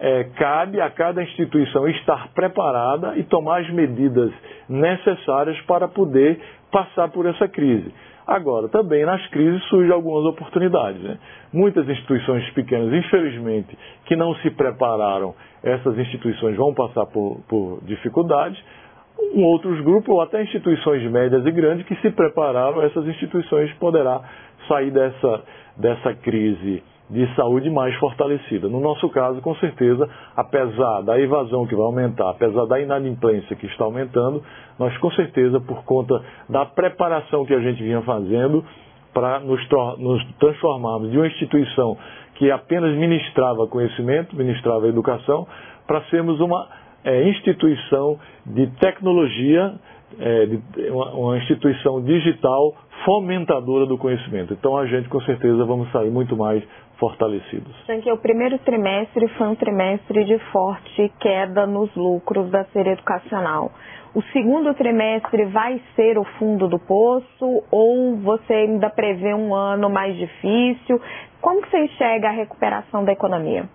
é, 0.01 0.25
cabe 0.35 0.81
a 0.81 0.89
cada 0.89 1.23
instituição 1.23 1.87
estar 1.87 2.27
preparada 2.33 3.17
e 3.17 3.23
tomar 3.23 3.61
as 3.61 3.69
medidas 3.69 4.33
necessárias 4.67 5.59
para 5.61 5.87
poder 5.87 6.41
passar 6.69 7.07
por 7.09 7.25
essa 7.25 7.47
crise. 7.47 7.89
Agora, 8.27 8.67
também 8.69 9.05
nas 9.05 9.25
crises 9.27 9.63
surgem 9.65 9.91
algumas 9.91 10.25
oportunidades. 10.25 11.01
Né? 11.01 11.17
Muitas 11.53 11.87
instituições 11.87 12.49
pequenas, 12.51 12.91
infelizmente, 12.91 13.77
que 14.05 14.15
não 14.15 14.33
se 14.35 14.49
prepararam, 14.49 15.35
essas 15.63 15.97
instituições 15.97 16.55
vão 16.55 16.73
passar 16.73 17.05
por, 17.05 17.41
por 17.47 17.79
dificuldades. 17.83 18.59
Um 19.33 19.43
outros 19.43 19.79
grupos, 19.81 20.09
ou 20.09 20.21
até 20.21 20.41
instituições 20.43 21.09
médias 21.09 21.45
e 21.45 21.51
grandes, 21.51 21.85
que 21.85 21.95
se 21.97 22.09
prepararam, 22.11 22.81
essas 22.81 23.05
instituições 23.07 23.71
poderá 23.73 24.21
sair 24.67 24.91
dessa, 24.91 25.43
dessa 25.77 26.13
crise 26.15 26.83
de 27.09 27.27
saúde 27.35 27.69
mais 27.69 27.93
fortalecida. 27.95 28.67
No 28.67 28.79
nosso 28.79 29.07
caso, 29.09 29.39
com 29.41 29.55
certeza, 29.55 30.09
apesar 30.35 31.01
da 31.01 31.19
evasão 31.19 31.65
que 31.67 31.75
vai 31.75 31.85
aumentar, 31.85 32.31
apesar 32.31 32.65
da 32.65 32.79
inadimplência 32.79 33.55
que 33.55 33.67
está 33.67 33.83
aumentando, 33.85 34.43
nós 34.79 34.97
com 34.97 35.11
certeza, 35.11 35.59
por 35.59 35.83
conta 35.83 36.19
da 36.49 36.65
preparação 36.65 37.45
que 37.45 37.53
a 37.53 37.59
gente 37.59 37.81
vinha 37.83 38.01
fazendo 38.01 38.65
para 39.13 39.39
nos, 39.39 39.61
nos 39.99 40.25
transformarmos 40.39 41.11
de 41.11 41.17
uma 41.17 41.27
instituição 41.27 41.97
que 42.35 42.51
apenas 42.51 42.95
ministrava 42.97 43.67
conhecimento, 43.67 44.35
ministrava 44.35 44.87
educação, 44.87 45.47
para 45.87 46.01
sermos 46.09 46.39
uma 46.41 46.67
é, 47.03 47.29
instituição 47.29 48.19
de 48.45 48.67
tecnologia, 48.79 49.73
é, 50.19 50.45
de, 50.47 50.59
uma, 50.89 51.11
uma 51.13 51.37
instituição 51.37 52.01
digital 52.03 52.75
fomentadora 53.05 53.85
do 53.85 53.97
conhecimento. 53.97 54.53
Então 54.53 54.75
a 54.77 54.85
gente 54.87 55.07
com 55.07 55.21
certeza 55.21 55.63
vamos 55.63 55.89
sair 55.91 56.09
muito 56.09 56.35
mais 56.35 56.63
fortalecidos. 56.97 57.75
Gente, 57.85 58.09
o 58.11 58.17
primeiro 58.17 58.57
trimestre 58.59 59.27
foi 59.29 59.47
um 59.47 59.55
trimestre 59.55 60.23
de 60.25 60.37
forte 60.51 61.11
queda 61.19 61.65
nos 61.65 61.93
lucros 61.95 62.49
da 62.49 62.63
série 62.65 62.91
educacional. 62.91 63.71
O 64.13 64.21
segundo 64.31 64.73
trimestre 64.73 65.43
vai 65.45 65.81
ser 65.95 66.17
o 66.17 66.23
fundo 66.39 66.69
do 66.69 66.79
poço 66.79 67.63
ou 67.69 68.15
você 68.17 68.53
ainda 68.53 68.89
prevê 68.89 69.33
um 69.33 69.53
ano 69.53 69.89
mais 69.89 70.15
difícil? 70.15 71.01
Como 71.41 71.61
que 71.61 71.69
você 71.69 71.83
enxerga 71.83 72.29
a 72.29 72.31
recuperação 72.31 73.03
da 73.03 73.11
economia? 73.11 73.67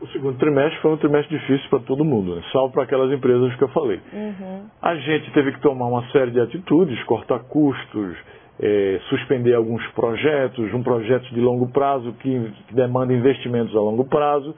O 0.00 0.06
segundo 0.08 0.38
trimestre 0.38 0.80
foi 0.80 0.92
um 0.92 0.96
trimestre 0.96 1.38
difícil 1.38 1.68
para 1.68 1.78
todo 1.80 2.04
mundo, 2.04 2.34
né? 2.34 2.42
salvo 2.50 2.72
para 2.72 2.84
aquelas 2.84 3.12
empresas 3.12 3.54
que 3.54 3.62
eu 3.62 3.68
falei. 3.68 4.00
Uhum. 4.12 4.64
A 4.80 4.96
gente 4.96 5.30
teve 5.32 5.52
que 5.52 5.60
tomar 5.60 5.86
uma 5.86 6.02
série 6.10 6.30
de 6.30 6.40
atitudes, 6.40 7.00
cortar 7.04 7.38
custos, 7.40 8.16
é, 8.62 9.00
suspender 9.08 9.54
alguns 9.54 9.84
projetos, 9.92 10.72
um 10.74 10.82
projeto 10.82 11.24
de 11.32 11.40
longo 11.40 11.68
prazo 11.68 12.12
que, 12.20 12.52
que 12.68 12.74
demanda 12.74 13.12
investimentos 13.12 13.74
a 13.74 13.80
longo 13.80 14.04
prazo. 14.04 14.54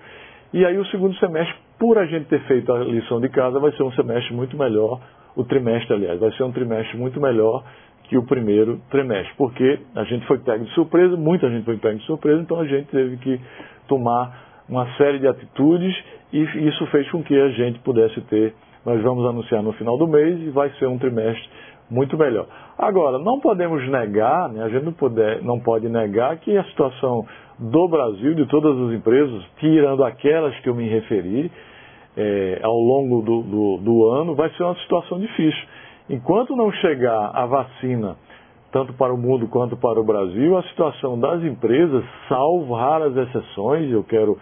E 0.52 0.64
aí 0.66 0.76
o 0.76 0.84
segundo 0.86 1.14
semestre, 1.16 1.54
por 1.78 1.96
a 1.98 2.06
gente 2.06 2.26
ter 2.26 2.40
feito 2.40 2.72
a 2.72 2.78
lição 2.80 3.20
de 3.20 3.28
casa, 3.28 3.60
vai 3.60 3.70
ser 3.72 3.82
um 3.84 3.92
semestre 3.92 4.34
muito 4.34 4.56
melhor, 4.56 5.00
o 5.36 5.44
trimestre, 5.44 5.94
aliás, 5.94 6.20
vai 6.20 6.30
ser 6.32 6.42
um 6.42 6.52
trimestre 6.52 6.98
muito 6.98 7.20
melhor 7.20 7.64
que 8.04 8.18
o 8.18 8.24
primeiro 8.24 8.78
trimestre, 8.90 9.32
porque 9.38 9.78
a 9.94 10.04
gente 10.04 10.26
foi 10.26 10.38
pego 10.38 10.64
de 10.64 10.70
surpresa, 10.74 11.16
muita 11.16 11.48
gente 11.48 11.64
foi 11.64 11.78
pego 11.78 11.98
de 11.98 12.04
surpresa, 12.04 12.42
então 12.42 12.60
a 12.60 12.66
gente 12.66 12.88
teve 12.88 13.16
que 13.16 13.40
tomar 13.88 14.64
uma 14.68 14.86
série 14.96 15.18
de 15.18 15.26
atitudes 15.26 15.94
e 16.32 16.42
isso 16.42 16.86
fez 16.88 17.10
com 17.10 17.22
que 17.22 17.38
a 17.38 17.48
gente 17.50 17.78
pudesse 17.78 18.20
ter, 18.22 18.52
nós 18.84 19.00
vamos 19.02 19.24
anunciar 19.24 19.62
no 19.62 19.72
final 19.72 19.96
do 19.96 20.06
mês 20.06 20.40
e 20.40 20.50
vai 20.50 20.70
ser 20.78 20.86
um 20.86 20.98
trimestre 20.98 21.48
muito 21.92 22.16
melhor. 22.16 22.46
Agora, 22.78 23.18
não 23.18 23.38
podemos 23.38 23.86
negar, 23.88 24.48
né, 24.48 24.64
a 24.64 24.68
gente 24.68 24.84
não, 24.84 24.92
puder, 24.92 25.42
não 25.42 25.60
pode 25.60 25.88
negar 25.88 26.38
que 26.38 26.56
a 26.56 26.64
situação 26.64 27.26
do 27.58 27.86
Brasil, 27.86 28.34
de 28.34 28.46
todas 28.46 28.76
as 28.78 28.94
empresas, 28.94 29.44
tirando 29.58 30.02
aquelas 30.02 30.58
que 30.60 30.68
eu 30.68 30.74
me 30.74 30.88
referi, 30.88 31.52
é, 32.16 32.60
ao 32.62 32.78
longo 32.78 33.22
do, 33.22 33.42
do, 33.42 33.76
do 33.78 34.08
ano, 34.10 34.34
vai 34.34 34.50
ser 34.50 34.62
uma 34.62 34.74
situação 34.76 35.20
difícil. 35.20 35.62
Enquanto 36.08 36.56
não 36.56 36.72
chegar 36.72 37.30
a 37.34 37.46
vacina, 37.46 38.16
tanto 38.72 38.94
para 38.94 39.12
o 39.12 39.18
mundo 39.18 39.46
quanto 39.48 39.76
para 39.76 40.00
o 40.00 40.04
Brasil, 40.04 40.56
a 40.56 40.62
situação 40.64 41.20
das 41.20 41.42
empresas, 41.42 42.02
salvo 42.28 42.74
raras 42.74 43.14
exceções, 43.16 43.90
eu 43.90 44.02
quero 44.02 44.38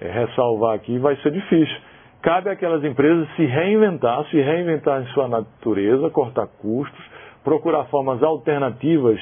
é, 0.00 0.08
ressalvar 0.08 0.74
aqui, 0.74 0.98
vai 0.98 1.16
ser 1.16 1.32
difícil 1.32 1.85
cabe 2.22 2.50
àquelas 2.50 2.82
empresas 2.84 3.28
se 3.36 3.44
reinventar, 3.44 4.24
se 4.30 4.40
reinventar 4.40 5.02
em 5.02 5.06
sua 5.06 5.28
natureza, 5.28 6.10
cortar 6.10 6.46
custos, 6.60 7.04
procurar 7.44 7.84
formas 7.86 8.22
alternativas 8.22 9.20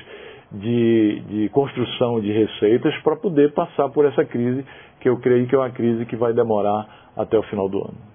de, 0.51 1.21
de 1.29 1.49
construção 1.51 2.21
de 2.21 2.33
receitas 2.33 2.97
para 3.03 3.17
poder 3.17 3.53
passar 3.53 3.89
por 3.91 4.05
essa 4.07 4.25
crise, 4.25 4.65
que 5.01 5.09
eu 5.09 5.19
creio 5.19 5.47
que 5.47 5.55
é 5.55 5.59
uma 5.59 5.71
crise 5.71 6.07
que 6.07 6.17
vai 6.17 6.33
demorar 6.33 7.13
até 7.17 7.37
o 7.39 7.43
final 7.45 7.69
do 7.69 7.79
ano. 7.79 8.15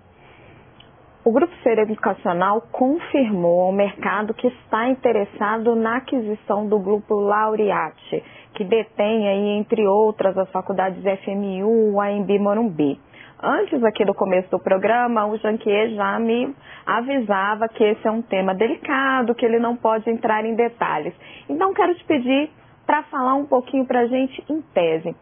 O 1.24 1.32
Grupo 1.32 1.54
Feira 1.62 1.82
Educacional 1.82 2.62
confirmou 2.72 3.62
ao 3.62 3.72
mercado 3.74 4.34
que 4.34 4.48
está 4.48 4.90
interessado 4.90 5.76
na 5.76 5.98
aquisição 5.98 6.66
do 6.68 6.80
Grupo 6.80 7.14
Laureate, 7.20 8.24
que 8.56 8.64
detém 8.64 9.28
aí, 9.28 9.50
entre 9.60 9.86
outras, 9.86 10.38
as 10.38 10.50
faculdades 10.50 11.04
FMU, 11.24 12.00
AMB 12.00 12.40
Morumbi. 12.40 13.00
Antes 13.42 13.82
aqui 13.86 14.04
do 14.04 14.14
começo 14.14 14.52
do 14.52 14.60
programa, 14.60 15.26
o 15.26 15.38
Janquier 15.38 15.92
já 15.92 16.20
me 16.20 16.54
avisava 16.86 17.70
que 17.70 17.82
esse 17.82 18.06
é 18.06 18.12
um 18.12 18.22
tema 18.22 18.54
delicado, 18.54 19.34
que 19.34 19.46
ele 19.46 19.60
não 19.60 19.78
pode 19.78 20.10
entrar 20.10 20.44
em 20.44 20.56
detalhes. 20.56 21.14
Então, 21.48 21.74
quero 21.74 21.96
te 21.96 22.04
pedir 22.04 22.50
para 22.86 23.04
falar 23.04 23.36
um 23.36 23.46
pouquinho 23.46 23.86
para 23.86 24.02
a 24.02 24.08
gente 24.08 24.44
em 24.50 24.62
tese. 24.74 25.16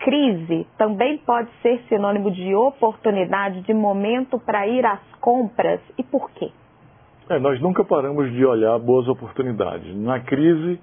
Crise 0.00 0.66
também 0.76 1.18
pode 1.18 1.48
ser 1.62 1.80
sinônimo 1.88 2.32
de 2.32 2.52
oportunidade, 2.52 3.60
de 3.60 3.72
momento 3.72 4.40
para 4.40 4.66
ir 4.66 4.84
às 4.84 5.00
compras 5.20 5.80
e 5.96 6.02
por 6.02 6.28
quê? 6.32 6.50
É, 7.30 7.38
nós 7.38 7.60
nunca 7.60 7.84
paramos 7.84 8.28
de 8.32 8.44
olhar 8.44 8.76
boas 8.80 9.06
oportunidades. 9.06 9.96
Na 9.96 10.18
crise, 10.18 10.80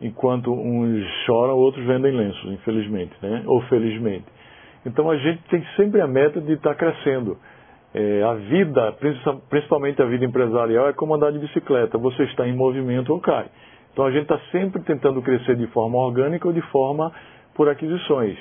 enquanto 0.00 0.52
uns 0.52 1.04
choram, 1.26 1.56
outros 1.56 1.84
vendem 1.84 2.12
lenços, 2.12 2.52
infelizmente, 2.52 3.14
né? 3.20 3.42
ou 3.46 3.60
felizmente. 3.62 4.26
Então 4.84 5.10
a 5.10 5.16
gente 5.16 5.42
tem 5.48 5.64
sempre 5.76 6.00
a 6.00 6.06
meta 6.06 6.40
de 6.40 6.52
estar 6.52 6.74
crescendo. 6.74 7.38
É, 7.94 8.22
a 8.22 8.34
vida, 8.34 8.96
principalmente 9.50 10.00
a 10.00 10.06
vida 10.06 10.24
empresarial, 10.24 10.88
é 10.88 10.92
como 10.92 11.14
andar 11.14 11.30
de 11.30 11.38
bicicleta. 11.38 11.98
Você 11.98 12.24
está 12.24 12.48
em 12.48 12.54
movimento 12.54 13.12
ou 13.12 13.20
cai. 13.20 13.46
Então 13.92 14.06
a 14.06 14.10
gente 14.10 14.22
está 14.22 14.38
sempre 14.50 14.82
tentando 14.82 15.20
crescer 15.20 15.56
de 15.56 15.66
forma 15.68 15.98
orgânica 15.98 16.48
ou 16.48 16.54
de 16.54 16.62
forma 16.70 17.12
por 17.54 17.68
aquisições. 17.68 18.36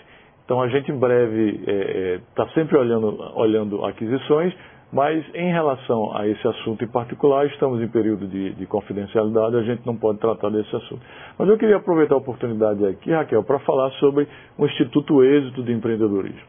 Então 0.45 0.61
a 0.61 0.67
gente 0.69 0.91
em 0.91 0.97
breve 0.97 1.49
está 1.49 1.71
é, 1.71 2.15
é, 2.15 2.19
tá 2.35 2.47
sempre 2.53 2.77
olhando, 2.77 3.17
olhando 3.35 3.85
aquisições, 3.85 4.53
mas 4.91 5.23
em 5.33 5.51
relação 5.51 6.15
a 6.15 6.27
esse 6.27 6.45
assunto 6.45 6.83
em 6.83 6.87
particular, 6.87 7.45
estamos 7.45 7.81
em 7.81 7.87
período 7.87 8.27
de, 8.27 8.53
de, 8.53 8.65
confidencialidade, 8.65 9.55
a 9.55 9.61
gente 9.61 9.85
não 9.85 9.95
pode 9.95 10.19
tratar 10.19 10.49
desse 10.49 10.75
assunto. 10.75 11.01
Mas 11.39 11.47
eu 11.47 11.57
queria 11.57 11.77
aproveitar 11.77 12.15
a 12.15 12.17
oportunidade 12.17 12.85
aqui, 12.85 13.11
Raquel, 13.11 13.43
para 13.43 13.59
falar 13.59 13.89
sobre 13.91 14.27
o 14.57 14.65
Instituto 14.65 15.23
Êxito 15.23 15.63
de 15.63 15.71
Empreendedorismo. 15.71 16.41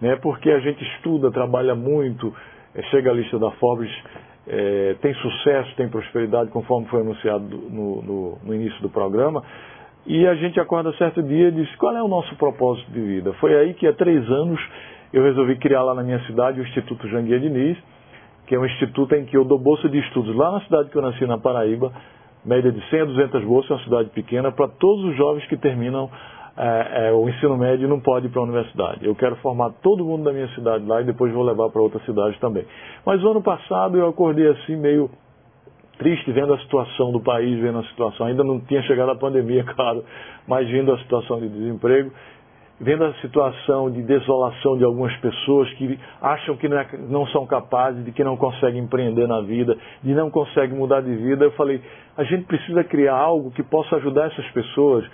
Né? 0.00 0.16
Porque 0.16 0.50
a 0.50 0.58
gente 0.58 0.82
estuda, 0.96 1.30
trabalha 1.30 1.76
muito, 1.76 2.34
é, 2.74 2.82
chega 2.90 3.12
à 3.12 3.14
lista 3.14 3.38
da 3.38 3.52
Forbes, 3.52 3.90
é, 4.48 4.96
tem 5.00 5.14
sucesso, 5.14 5.74
tem 5.76 5.88
prosperidade, 5.88 6.50
conforme 6.50 6.88
foi 6.88 7.00
anunciado 7.00 7.44
no, 7.44 8.02
no, 8.02 8.38
no 8.44 8.54
início 8.54 8.80
do 8.82 8.88
programa, 8.88 9.44
e 10.04 10.26
a 10.26 10.34
gente 10.34 10.58
acorda 10.58 10.92
certo 10.94 11.22
dia 11.22 11.48
e 11.48 11.52
diz, 11.52 11.74
qual 11.76 11.96
é 11.96 12.02
o 12.02 12.08
nosso 12.08 12.34
propósito 12.36 12.90
de 12.90 13.00
vida? 13.00 13.32
Foi 13.34 13.56
aí 13.56 13.74
que 13.74 13.86
há 13.86 13.92
três 13.92 14.28
anos 14.28 14.60
eu 15.12 15.22
resolvi 15.22 15.56
criar 15.56 15.82
lá 15.82 15.94
na 15.94 16.02
minha 16.02 16.20
cidade 16.26 16.60
o 16.60 16.62
Instituto 16.62 17.08
Janguia 17.08 17.40
Diniz, 17.40 17.78
que 18.46 18.54
é 18.54 18.58
um 18.58 18.64
instituto 18.64 19.14
em 19.14 19.24
que 19.24 19.36
eu 19.36 19.44
dou 19.44 19.58
bolsa 19.58 19.88
de 19.88 19.98
estudos 19.98 20.34
lá 20.34 20.52
na 20.52 20.60
cidade 20.60 20.90
que 20.90 20.96
eu 20.96 21.02
nasci, 21.02 21.26
na 21.26 21.38
Paraíba, 21.38 21.92
média 22.44 22.70
de 22.70 22.80
100 22.88 23.00
a 23.00 23.04
200 23.04 23.44
bolsas, 23.44 23.70
é 23.70 23.74
uma 23.74 23.84
cidade 23.84 24.10
pequena, 24.10 24.52
para 24.52 24.68
todos 24.68 25.04
os 25.04 25.16
jovens 25.16 25.44
que 25.46 25.56
terminam 25.56 26.08
é, 26.56 27.08
é, 27.08 27.12
o 27.12 27.28
ensino 27.28 27.56
médio 27.56 27.86
e 27.86 27.88
não 27.88 28.00
podem 28.00 28.30
ir 28.30 28.32
para 28.32 28.40
a 28.40 28.44
universidade. 28.44 29.04
Eu 29.04 29.14
quero 29.14 29.36
formar 29.36 29.70
todo 29.82 30.04
mundo 30.04 30.24
da 30.24 30.32
minha 30.32 30.48
cidade 30.54 30.86
lá 30.86 31.02
e 31.02 31.04
depois 31.04 31.32
vou 31.32 31.42
levar 31.42 31.68
para 31.70 31.82
outras 31.82 32.04
cidades 32.04 32.38
também. 32.38 32.64
Mas 33.04 33.22
o 33.22 33.28
ano 33.28 33.42
passado 33.42 33.98
eu 33.98 34.08
acordei 34.08 34.48
assim 34.48 34.76
meio 34.76 35.10
triste 35.98 36.30
vendo 36.30 36.54
a 36.54 36.58
situação 36.58 37.10
do 37.10 37.20
país, 37.20 37.58
vendo 37.60 37.78
a 37.78 37.84
situação, 37.84 38.26
ainda 38.26 38.44
não 38.44 38.60
tinha 38.60 38.82
chegado 38.82 39.10
a 39.10 39.16
pandemia, 39.16 39.64
claro, 39.74 40.04
mas 40.46 40.68
vendo 40.68 40.92
a 40.92 40.98
situação 40.98 41.40
de 41.40 41.48
desemprego 41.48 42.10
vendo 42.78 43.04
a 43.04 43.14
situação 43.14 43.90
de 43.90 44.02
desolação 44.02 44.76
de 44.76 44.84
algumas 44.84 45.14
pessoas 45.16 45.72
que 45.74 45.98
acham 46.20 46.56
que 46.56 46.68
não, 46.68 46.78
é, 46.78 46.88
não, 47.08 47.26
são 47.28 47.46
capazes, 47.46 48.04
de 48.04 48.12
que 48.12 48.22
não 48.22 48.36
conseguem 48.36 48.82
empreender 48.82 49.26
na 49.26 49.40
vida, 49.40 49.76
de 50.02 50.14
não 50.14 50.30
conseguem 50.30 50.76
mudar 50.76 51.00
de 51.00 51.14
vida, 51.14 51.44
eu 51.44 51.52
falei, 51.52 51.80
a 52.16 52.24
gente 52.24 52.44
precisa 52.44 52.84
criar 52.84 53.16
algo 53.16 53.50
que 53.50 53.62
possa 53.62 53.96
ajudar 53.96 54.26
essas 54.26 54.46
pessoas 54.50 55.04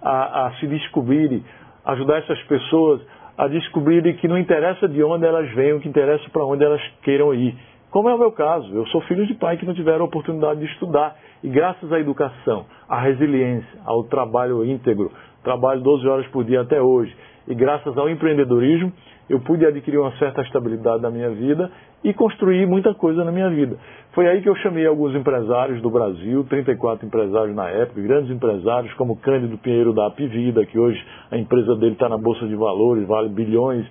a, 0.00 0.46
a 0.46 0.52
se 0.54 0.66
descobrirem, 0.66 1.44
ajudar 1.84 2.18
essas 2.18 2.40
pessoas 2.44 3.00
a 3.36 3.46
descobrirem 3.48 4.14
que 4.16 4.26
não 4.26 4.38
interessa 4.38 4.88
de 4.88 5.02
onde 5.02 5.24
elas 5.24 5.48
venham, 5.54 5.78
que 5.78 5.88
interessa 5.88 6.28
para 6.30 6.44
onde 6.44 6.64
elas 6.64 6.82
queiram 7.02 7.34
ir. 7.34 7.56
Como 7.90 8.08
é 8.08 8.14
o 8.14 8.18
meu 8.18 8.32
caso, 8.32 8.70
eu 8.74 8.86
sou 8.88 9.00
filho 9.02 9.26
de 9.26 9.34
pai 9.34 9.56
que 9.56 9.64
não 9.64 9.72
tiveram 9.72 10.02
a 10.02 10.08
oportunidade 10.08 10.60
de 10.60 10.66
estudar. 10.66 11.16
E 11.42 11.48
graças 11.48 11.90
à 11.92 11.98
educação, 11.98 12.66
à 12.88 13.00
resiliência, 13.00 13.78
ao 13.86 14.04
trabalho 14.04 14.64
íntegro, 14.64 15.10
trabalho 15.42 15.80
12 15.80 16.08
horas 16.08 16.26
por 16.28 16.44
dia 16.44 16.60
até 16.60 16.80
hoje, 16.80 17.14
e 17.46 17.54
graças 17.54 17.96
ao 17.96 18.08
empreendedorismo, 18.10 18.92
eu 19.28 19.40
pude 19.40 19.64
adquirir 19.66 19.98
uma 19.98 20.12
certa 20.12 20.40
estabilidade 20.42 21.02
na 21.02 21.10
minha 21.10 21.30
vida 21.30 21.70
e 22.02 22.14
construir 22.14 22.66
muita 22.66 22.94
coisa 22.94 23.24
na 23.24 23.32
minha 23.32 23.50
vida. 23.50 23.76
Foi 24.12 24.26
aí 24.26 24.40
que 24.40 24.48
eu 24.48 24.56
chamei 24.56 24.86
alguns 24.86 25.14
empresários 25.14 25.82
do 25.82 25.90
Brasil, 25.90 26.44
34 26.44 27.06
empresários 27.06 27.54
na 27.54 27.68
época, 27.68 28.00
grandes 28.00 28.30
empresários 28.30 28.92
como 28.94 29.16
Cândido 29.16 29.58
Pinheiro 29.58 29.92
da 29.92 30.06
Apivida, 30.06 30.64
que 30.64 30.78
hoje 30.78 30.98
a 31.30 31.36
empresa 31.36 31.76
dele 31.76 31.92
está 31.92 32.08
na 32.08 32.16
Bolsa 32.16 32.46
de 32.46 32.56
Valores, 32.56 33.06
vale 33.06 33.28
bilhões, 33.28 33.86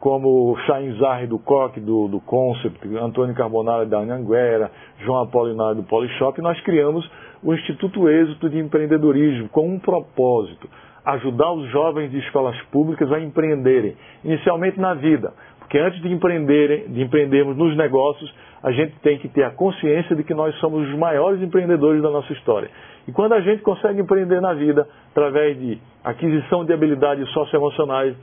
como 0.00 0.56
Chain 0.66 0.98
Zarri 0.98 1.26
do 1.26 1.38
Coque, 1.38 1.80
do, 1.80 2.08
do 2.08 2.20
Concept, 2.20 2.86
Antônio 2.96 3.34
Carbonara 3.34 3.86
da 3.86 3.98
Anhanguera, 3.98 4.70
João 4.98 5.22
Apolinário 5.22 5.76
do 5.76 5.82
Polishop, 5.84 6.40
nós 6.40 6.60
criamos 6.60 7.08
o 7.42 7.54
Instituto 7.54 8.08
Êxito 8.08 8.48
de 8.48 8.58
Empreendedorismo 8.58 9.48
com 9.48 9.68
um 9.68 9.78
propósito, 9.78 10.68
ajudar 11.04 11.52
os 11.52 11.68
jovens 11.70 12.10
de 12.10 12.18
escolas 12.18 12.60
públicas 12.72 13.10
a 13.12 13.20
empreenderem, 13.20 13.96
inicialmente 14.24 14.80
na 14.80 14.94
vida, 14.94 15.32
porque 15.58 15.78
antes 15.78 16.00
de, 16.00 16.12
empreenderem, 16.12 16.88
de 16.88 17.02
empreendermos 17.02 17.56
nos 17.56 17.76
negócios, 17.76 18.32
a 18.62 18.72
gente 18.72 18.94
tem 19.00 19.18
que 19.18 19.28
ter 19.28 19.44
a 19.44 19.50
consciência 19.50 20.16
de 20.16 20.24
que 20.24 20.34
nós 20.34 20.54
somos 20.56 20.88
os 20.88 20.96
maiores 20.96 21.40
empreendedores 21.42 22.02
da 22.02 22.10
nossa 22.10 22.32
história. 22.32 22.68
E 23.06 23.12
quando 23.12 23.34
a 23.34 23.40
gente 23.40 23.62
consegue 23.62 24.00
empreender 24.00 24.40
na 24.40 24.54
vida, 24.54 24.88
através 25.10 25.58
de 25.58 25.78
aquisição 26.02 26.64
de 26.64 26.72
habilidades 26.72 27.28
socioemocionais, 27.30 28.16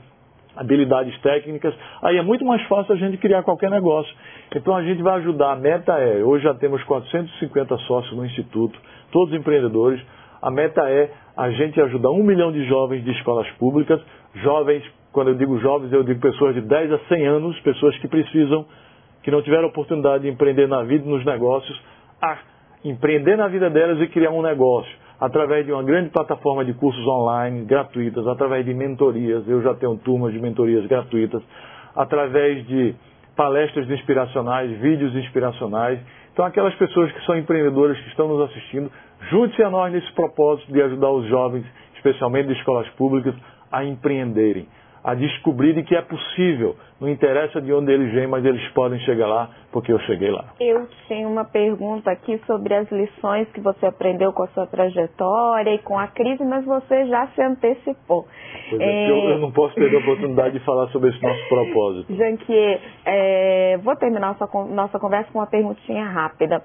habilidades 0.56 1.18
técnicas, 1.20 1.74
aí 2.02 2.16
é 2.16 2.22
muito 2.22 2.44
mais 2.44 2.62
fácil 2.66 2.94
a 2.94 2.96
gente 2.96 3.16
criar 3.16 3.42
qualquer 3.42 3.70
negócio. 3.70 4.14
Então 4.54 4.74
a 4.74 4.82
gente 4.82 5.02
vai 5.02 5.14
ajudar, 5.18 5.52
a 5.52 5.56
meta 5.56 5.92
é, 5.98 6.22
hoje 6.22 6.44
já 6.44 6.54
temos 6.54 6.82
450 6.84 7.76
sócios 7.78 8.16
no 8.16 8.24
Instituto, 8.24 8.78
todos 9.10 9.34
empreendedores, 9.34 10.00
a 10.40 10.50
meta 10.50 10.88
é 10.88 11.10
a 11.36 11.50
gente 11.50 11.80
ajudar 11.80 12.10
um 12.10 12.22
milhão 12.22 12.52
de 12.52 12.64
jovens 12.66 13.02
de 13.04 13.10
escolas 13.12 13.48
públicas, 13.52 14.00
jovens, 14.34 14.84
quando 15.12 15.28
eu 15.28 15.34
digo 15.34 15.58
jovens, 15.58 15.92
eu 15.92 16.02
digo 16.04 16.20
pessoas 16.20 16.54
de 16.54 16.60
10 16.60 16.92
a 16.92 16.98
100 16.98 17.26
anos, 17.26 17.58
pessoas 17.60 17.96
que 17.98 18.08
precisam, 18.08 18.66
que 19.22 19.30
não 19.30 19.40
tiveram 19.42 19.68
oportunidade 19.68 20.24
de 20.24 20.28
empreender 20.28 20.68
na 20.68 20.82
vida 20.82 21.04
e 21.04 21.08
nos 21.08 21.24
negócios, 21.24 21.80
a 22.20 22.38
empreender 22.84 23.36
na 23.36 23.48
vida 23.48 23.70
delas 23.70 24.00
e 24.00 24.06
criar 24.08 24.30
um 24.30 24.42
negócio 24.42 25.03
através 25.24 25.64
de 25.64 25.72
uma 25.72 25.82
grande 25.82 26.10
plataforma 26.10 26.64
de 26.64 26.74
cursos 26.74 27.06
online 27.06 27.64
gratuitas, 27.64 28.26
através 28.26 28.64
de 28.64 28.74
mentorias, 28.74 29.48
eu 29.48 29.62
já 29.62 29.74
tenho 29.74 29.96
turmas 29.96 30.34
de 30.34 30.38
mentorias 30.38 30.86
gratuitas, 30.86 31.42
através 31.96 32.66
de 32.66 32.94
palestras 33.34 33.88
inspiracionais, 33.88 34.70
vídeos 34.80 35.14
inspiracionais. 35.16 35.98
Então, 36.32 36.44
aquelas 36.44 36.74
pessoas 36.74 37.10
que 37.10 37.24
são 37.24 37.38
empreendedoras 37.38 37.98
que 38.00 38.08
estão 38.08 38.28
nos 38.28 38.50
assistindo, 38.50 38.90
junte-se 39.30 39.62
a 39.62 39.70
nós 39.70 39.90
nesse 39.92 40.12
propósito 40.12 40.70
de 40.70 40.82
ajudar 40.82 41.10
os 41.10 41.26
jovens, 41.26 41.64
especialmente 41.96 42.48
de 42.48 42.54
escolas 42.54 42.88
públicas, 42.90 43.34
a 43.72 43.82
empreenderem 43.82 44.68
a 45.04 45.14
descobrirem 45.14 45.84
que 45.84 45.94
é 45.94 46.00
possível. 46.00 46.76
Não 46.98 47.10
interessa 47.10 47.60
de 47.60 47.70
onde 47.74 47.92
eles 47.92 48.10
vêm, 48.14 48.26
mas 48.26 48.42
eles 48.42 48.66
podem 48.72 48.98
chegar 49.00 49.26
lá, 49.26 49.50
porque 49.70 49.92
eu 49.92 49.98
cheguei 50.00 50.30
lá. 50.30 50.46
Eu 50.58 50.88
tenho 51.06 51.28
uma 51.28 51.44
pergunta 51.44 52.10
aqui 52.10 52.40
sobre 52.46 52.72
as 52.74 52.90
lições 52.90 53.46
que 53.52 53.60
você 53.60 53.84
aprendeu 53.84 54.32
com 54.32 54.44
a 54.44 54.48
sua 54.48 54.66
trajetória 54.66 55.74
e 55.74 55.78
com 55.80 55.98
a 55.98 56.06
crise, 56.06 56.42
mas 56.42 56.64
você 56.64 57.06
já 57.06 57.26
se 57.28 57.42
antecipou. 57.42 58.26
Pois 58.70 58.80
é, 58.80 58.84
é... 58.84 59.10
Eu, 59.10 59.16
eu, 59.30 59.38
não 59.40 59.52
posso 59.52 59.74
perder 59.74 59.96
a 59.96 60.00
oportunidade 60.00 60.58
de 60.58 60.64
falar 60.64 60.88
sobre 60.88 61.10
esse 61.10 61.22
nosso 61.22 61.48
propósito. 61.50 62.06
Janquier, 62.16 62.80
é, 63.04 63.78
vou 63.82 63.94
terminar 63.96 64.34
nossa, 64.38 64.48
nossa 64.70 64.98
conversa 64.98 65.30
com 65.30 65.38
uma 65.38 65.46
perguntinha 65.46 66.06
rápida. 66.06 66.62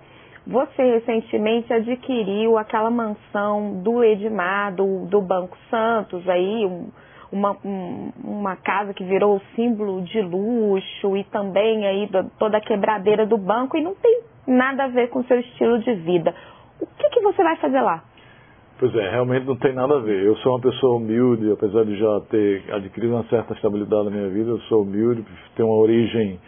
Você 0.48 0.82
recentemente 0.82 1.74
adquiriu 1.74 2.58
aquela 2.58 2.90
mansão 2.90 3.82
do 3.84 4.02
Edmar, 4.02 4.74
do, 4.74 5.06
do 5.08 5.22
Banco 5.22 5.58
Santos, 5.70 6.28
aí, 6.30 6.66
um, 6.66 6.90
uma, 7.32 7.56
um, 7.64 8.12
uma 8.24 8.56
casa 8.56 8.94
que 8.94 9.04
virou 9.04 9.42
símbolo 9.56 10.02
de 10.02 10.22
luxo 10.22 11.16
e 11.18 11.24
também 11.26 11.86
aí 11.86 12.08
do, 12.08 12.30
toda 12.40 12.58
a 12.58 12.62
quebradeira 12.62 13.26
do 13.26 13.38
banco 13.38 13.78
e 13.78 13.82
não 13.82 13.96
tem 13.96 14.22
nada 14.48 14.86
a 14.86 14.88
ver 14.88 15.10
com 15.10 15.20
o 15.20 15.24
seu 15.26 15.40
estilo 15.40 15.80
de 15.80 15.94
vida. 15.96 16.34
O 16.82 16.86
que, 16.86 17.10
que 17.10 17.22
você 17.22 17.44
vai 17.44 17.56
fazer 17.58 17.82
lá? 17.82 18.04
Pois 18.80 18.96
é, 18.96 19.10
realmente 19.10 19.46
não 19.46 19.58
tem 19.58 19.74
nada 19.74 19.98
a 19.98 20.00
ver. 20.00 20.24
Eu 20.24 20.38
sou 20.38 20.54
uma 20.54 20.62
pessoa 20.62 20.96
humilde, 20.96 21.52
apesar 21.52 21.84
de 21.84 21.98
já 21.98 22.22
ter 22.30 22.64
adquirido 22.74 23.14
uma 23.14 23.26
certa 23.26 23.54
estabilidade 23.54 24.06
na 24.06 24.12
minha 24.12 24.30
vida, 24.30 24.52
eu 24.52 24.60
sou 24.62 24.84
humilde, 24.84 25.24
tenho 25.56 25.68
uma 25.68 25.78
origem 25.78 26.40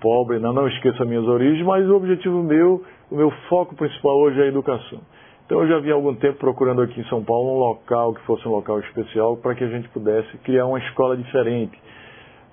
pobre, 0.00 0.38
não, 0.38 0.52
não 0.52 0.68
esqueça 0.68 1.04
minhas 1.04 1.26
origens, 1.26 1.66
mas 1.66 1.88
o 1.88 1.96
objetivo 1.96 2.40
meu, 2.42 2.84
o 3.10 3.16
meu 3.16 3.30
foco 3.48 3.74
principal 3.74 4.16
hoje 4.16 4.40
é 4.40 4.44
a 4.44 4.46
educação. 4.46 5.00
Então 5.48 5.62
eu 5.62 5.66
já 5.66 5.78
vinha 5.78 5.94
há 5.94 5.96
algum 5.96 6.14
tempo 6.14 6.38
procurando 6.38 6.82
aqui 6.82 7.00
em 7.00 7.04
São 7.04 7.24
Paulo 7.24 7.54
um 7.54 7.58
local 7.58 8.12
que 8.12 8.20
fosse 8.26 8.46
um 8.46 8.50
local 8.50 8.80
especial 8.80 9.34
para 9.38 9.54
que 9.54 9.64
a 9.64 9.68
gente 9.68 9.88
pudesse 9.88 10.36
criar 10.44 10.66
uma 10.66 10.78
escola 10.78 11.16
diferente, 11.16 11.72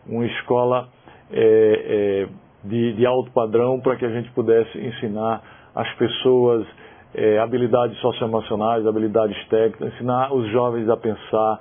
uma 0.08 0.26
escola 0.26 0.88
é, 1.30 2.24
é, 2.24 2.28
de, 2.64 2.94
de, 2.94 3.06
alto 3.06 3.30
padrão 3.32 3.82
para 3.82 3.98
que 3.98 4.06
a 4.06 4.10
gente 4.10 4.32
pudesse 4.32 4.80
ensinar 4.80 5.44
as 5.76 5.94
pessoas 5.96 6.66
é, 7.14 7.38
habilidades 7.38 7.98
socioemocionais, 7.98 8.88
habilidades 8.88 9.46
técnicas, 9.50 9.94
ensinar 9.94 10.34
os 10.34 10.50
jovens 10.52 10.88
a 10.88 10.96
pensar, 10.96 11.60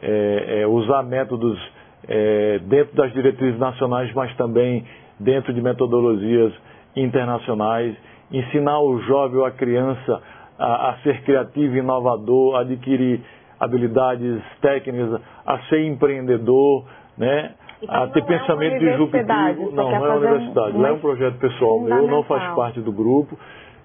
é, 0.00 0.60
é, 0.60 0.66
usar 0.68 1.02
métodos 1.02 1.58
é, 2.06 2.60
dentro 2.60 2.94
das 2.94 3.12
diretrizes 3.12 3.58
nacionais, 3.58 4.14
mas 4.14 4.32
também 4.36 4.86
dentro 5.18 5.52
de 5.52 5.60
metodologias 5.60 6.52
internacionais, 6.94 7.96
ensinar 8.30 8.78
o 8.78 9.00
jovem 9.00 9.38
ou 9.38 9.44
a 9.44 9.50
criança 9.50 10.22
a, 10.58 10.90
a 10.90 10.96
ser 11.02 11.22
criativo, 11.22 11.76
inovador, 11.76 12.56
adquirir 12.56 13.20
habilidades 13.58 14.42
técnicas, 14.60 15.20
a 15.46 15.58
ser 15.68 15.84
empreendedor, 15.84 16.84
né? 17.16 17.54
Então, 17.82 18.02
a 18.02 18.08
ter 18.08 18.22
é 18.22 18.26
pensamento 18.26 18.78
disruptivo. 18.80 19.70
Não, 19.72 19.90
não 19.90 20.06
é 20.06 20.16
universidade. 20.16 20.76
Lá 20.76 20.88
é 20.88 20.92
um 20.92 20.98
projeto 20.98 21.38
pessoal 21.38 21.80
meu, 21.80 22.08
não 22.08 22.22
faz 22.24 22.54
parte 22.54 22.80
do 22.80 22.92
grupo, 22.92 23.38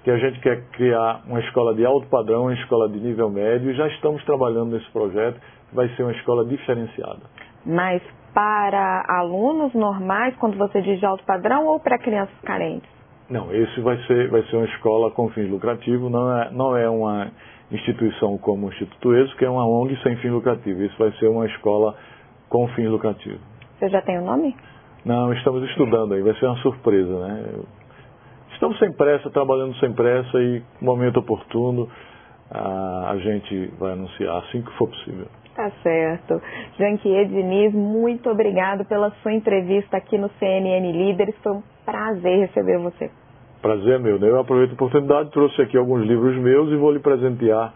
que 0.03 0.11
a 0.11 0.17
gente 0.17 0.39
quer 0.39 0.63
criar 0.71 1.21
uma 1.27 1.39
escola 1.39 1.73
de 1.73 1.85
alto 1.85 2.07
padrão, 2.07 2.43
uma 2.43 2.53
escola 2.53 2.89
de 2.89 2.99
nível 2.99 3.29
médio, 3.29 3.71
e 3.71 3.75
já 3.75 3.87
estamos 3.87 4.23
trabalhando 4.25 4.71
nesse 4.71 4.89
projeto, 4.91 5.39
que 5.69 5.75
vai 5.75 5.87
ser 5.89 6.03
uma 6.03 6.11
escola 6.11 6.43
diferenciada. 6.45 7.21
Mas 7.65 8.01
para 8.33 9.05
alunos 9.07 9.73
normais, 9.73 10.35
quando 10.37 10.57
você 10.57 10.81
diz 10.81 10.99
de 10.99 11.05
alto 11.05 11.23
padrão, 11.23 11.67
ou 11.67 11.79
para 11.79 11.97
crianças 11.99 12.35
carentes? 12.43 12.92
Não, 13.29 13.53
esse 13.53 13.79
vai 13.81 13.97
ser, 14.05 14.29
vai 14.29 14.43
ser 14.43 14.57
uma 14.57 14.65
escola 14.65 15.11
com 15.11 15.29
fins 15.29 15.49
lucrativos, 15.49 16.11
não 16.11 16.37
é, 16.37 16.51
não 16.51 16.77
é 16.77 16.89
uma 16.89 17.31
instituição 17.71 18.37
como 18.37 18.67
o 18.67 18.69
Instituto 18.69 19.15
ESO, 19.15 19.35
que 19.37 19.45
é 19.45 19.49
uma 19.49 19.65
ONG 19.65 19.97
sem 20.03 20.15
fim 20.17 20.29
lucrativo. 20.29 20.83
Isso 20.83 20.95
vai 20.97 21.11
ser 21.13 21.27
uma 21.27 21.45
escola 21.45 21.95
com 22.49 22.67
fins 22.69 22.89
lucrativos. 22.89 23.41
Você 23.79 23.89
já 23.89 24.01
tem 24.01 24.19
o 24.19 24.21
um 24.21 24.25
nome? 24.25 24.55
Não, 25.05 25.33
estamos 25.33 25.63
estudando 25.69 26.13
aí, 26.13 26.21
vai 26.21 26.33
ser 26.35 26.45
uma 26.45 26.57
surpresa, 26.57 27.27
né? 27.27 27.45
Estamos 28.53 28.77
sem 28.79 28.91
pressa, 28.93 29.29
trabalhando 29.29 29.75
sem 29.79 29.91
pressa 29.91 30.37
e 30.39 30.61
momento 30.79 31.19
oportuno 31.19 31.89
a, 32.49 33.11
a 33.11 33.17
gente 33.17 33.67
vai 33.79 33.93
anunciar 33.93 34.37
assim 34.37 34.61
que 34.61 34.71
for 34.77 34.87
possível. 34.87 35.27
Tá 35.55 35.71
certo. 35.83 36.41
Janquier 36.79 37.27
Diniz, 37.27 37.73
muito 37.73 38.29
obrigado 38.29 38.85
pela 38.85 39.11
sua 39.21 39.33
entrevista 39.33 39.97
aqui 39.97 40.17
no 40.17 40.29
CNN 40.39 40.91
Líderes. 40.91 41.35
Foi 41.43 41.53
um 41.53 41.63
prazer 41.85 42.39
receber 42.39 42.79
você. 42.79 43.11
Prazer 43.61 43.95
é 43.95 43.99
meu. 43.99 44.19
Né? 44.19 44.29
Eu 44.29 44.39
aproveito 44.39 44.71
a 44.71 44.73
oportunidade, 44.73 45.29
trouxe 45.31 45.61
aqui 45.61 45.77
alguns 45.77 46.05
livros 46.07 46.35
meus 46.37 46.71
e 46.71 46.75
vou 46.75 46.91
lhe 46.91 46.99
presentear 46.99 47.71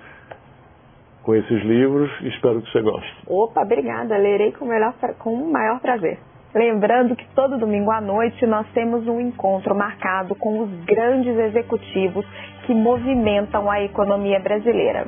com 1.22 1.36
esses 1.36 1.64
livros. 1.64 2.10
Espero 2.22 2.62
que 2.62 2.72
você 2.72 2.82
goste. 2.82 3.16
Opa, 3.28 3.62
obrigada. 3.62 4.18
Lerei 4.18 4.52
com, 4.54 4.66
melhor, 4.66 4.94
com 5.20 5.34
o 5.34 5.52
maior 5.52 5.80
prazer. 5.80 6.18
Lembrando 6.56 7.16
que 7.16 7.28
todo 7.36 7.60
domingo 7.60 7.92
à 7.92 8.02
noite 8.02 8.46
nós 8.48 8.66
temos 8.74 9.08
um 9.08 9.20
encontro 9.20 9.76
marcado 9.76 10.34
com 10.36 10.62
os 10.62 10.70
grandes 10.86 11.38
executivos 11.38 12.26
que 12.66 12.74
movimentam 12.74 13.70
a 13.70 13.84
economia 13.84 14.40
brasileira. 14.40 15.06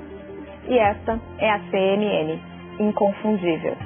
E 0.68 0.78
esta 0.78 1.20
é 1.40 1.50
a 1.50 1.60
CNN, 1.72 2.40
inconfundível. 2.80 3.78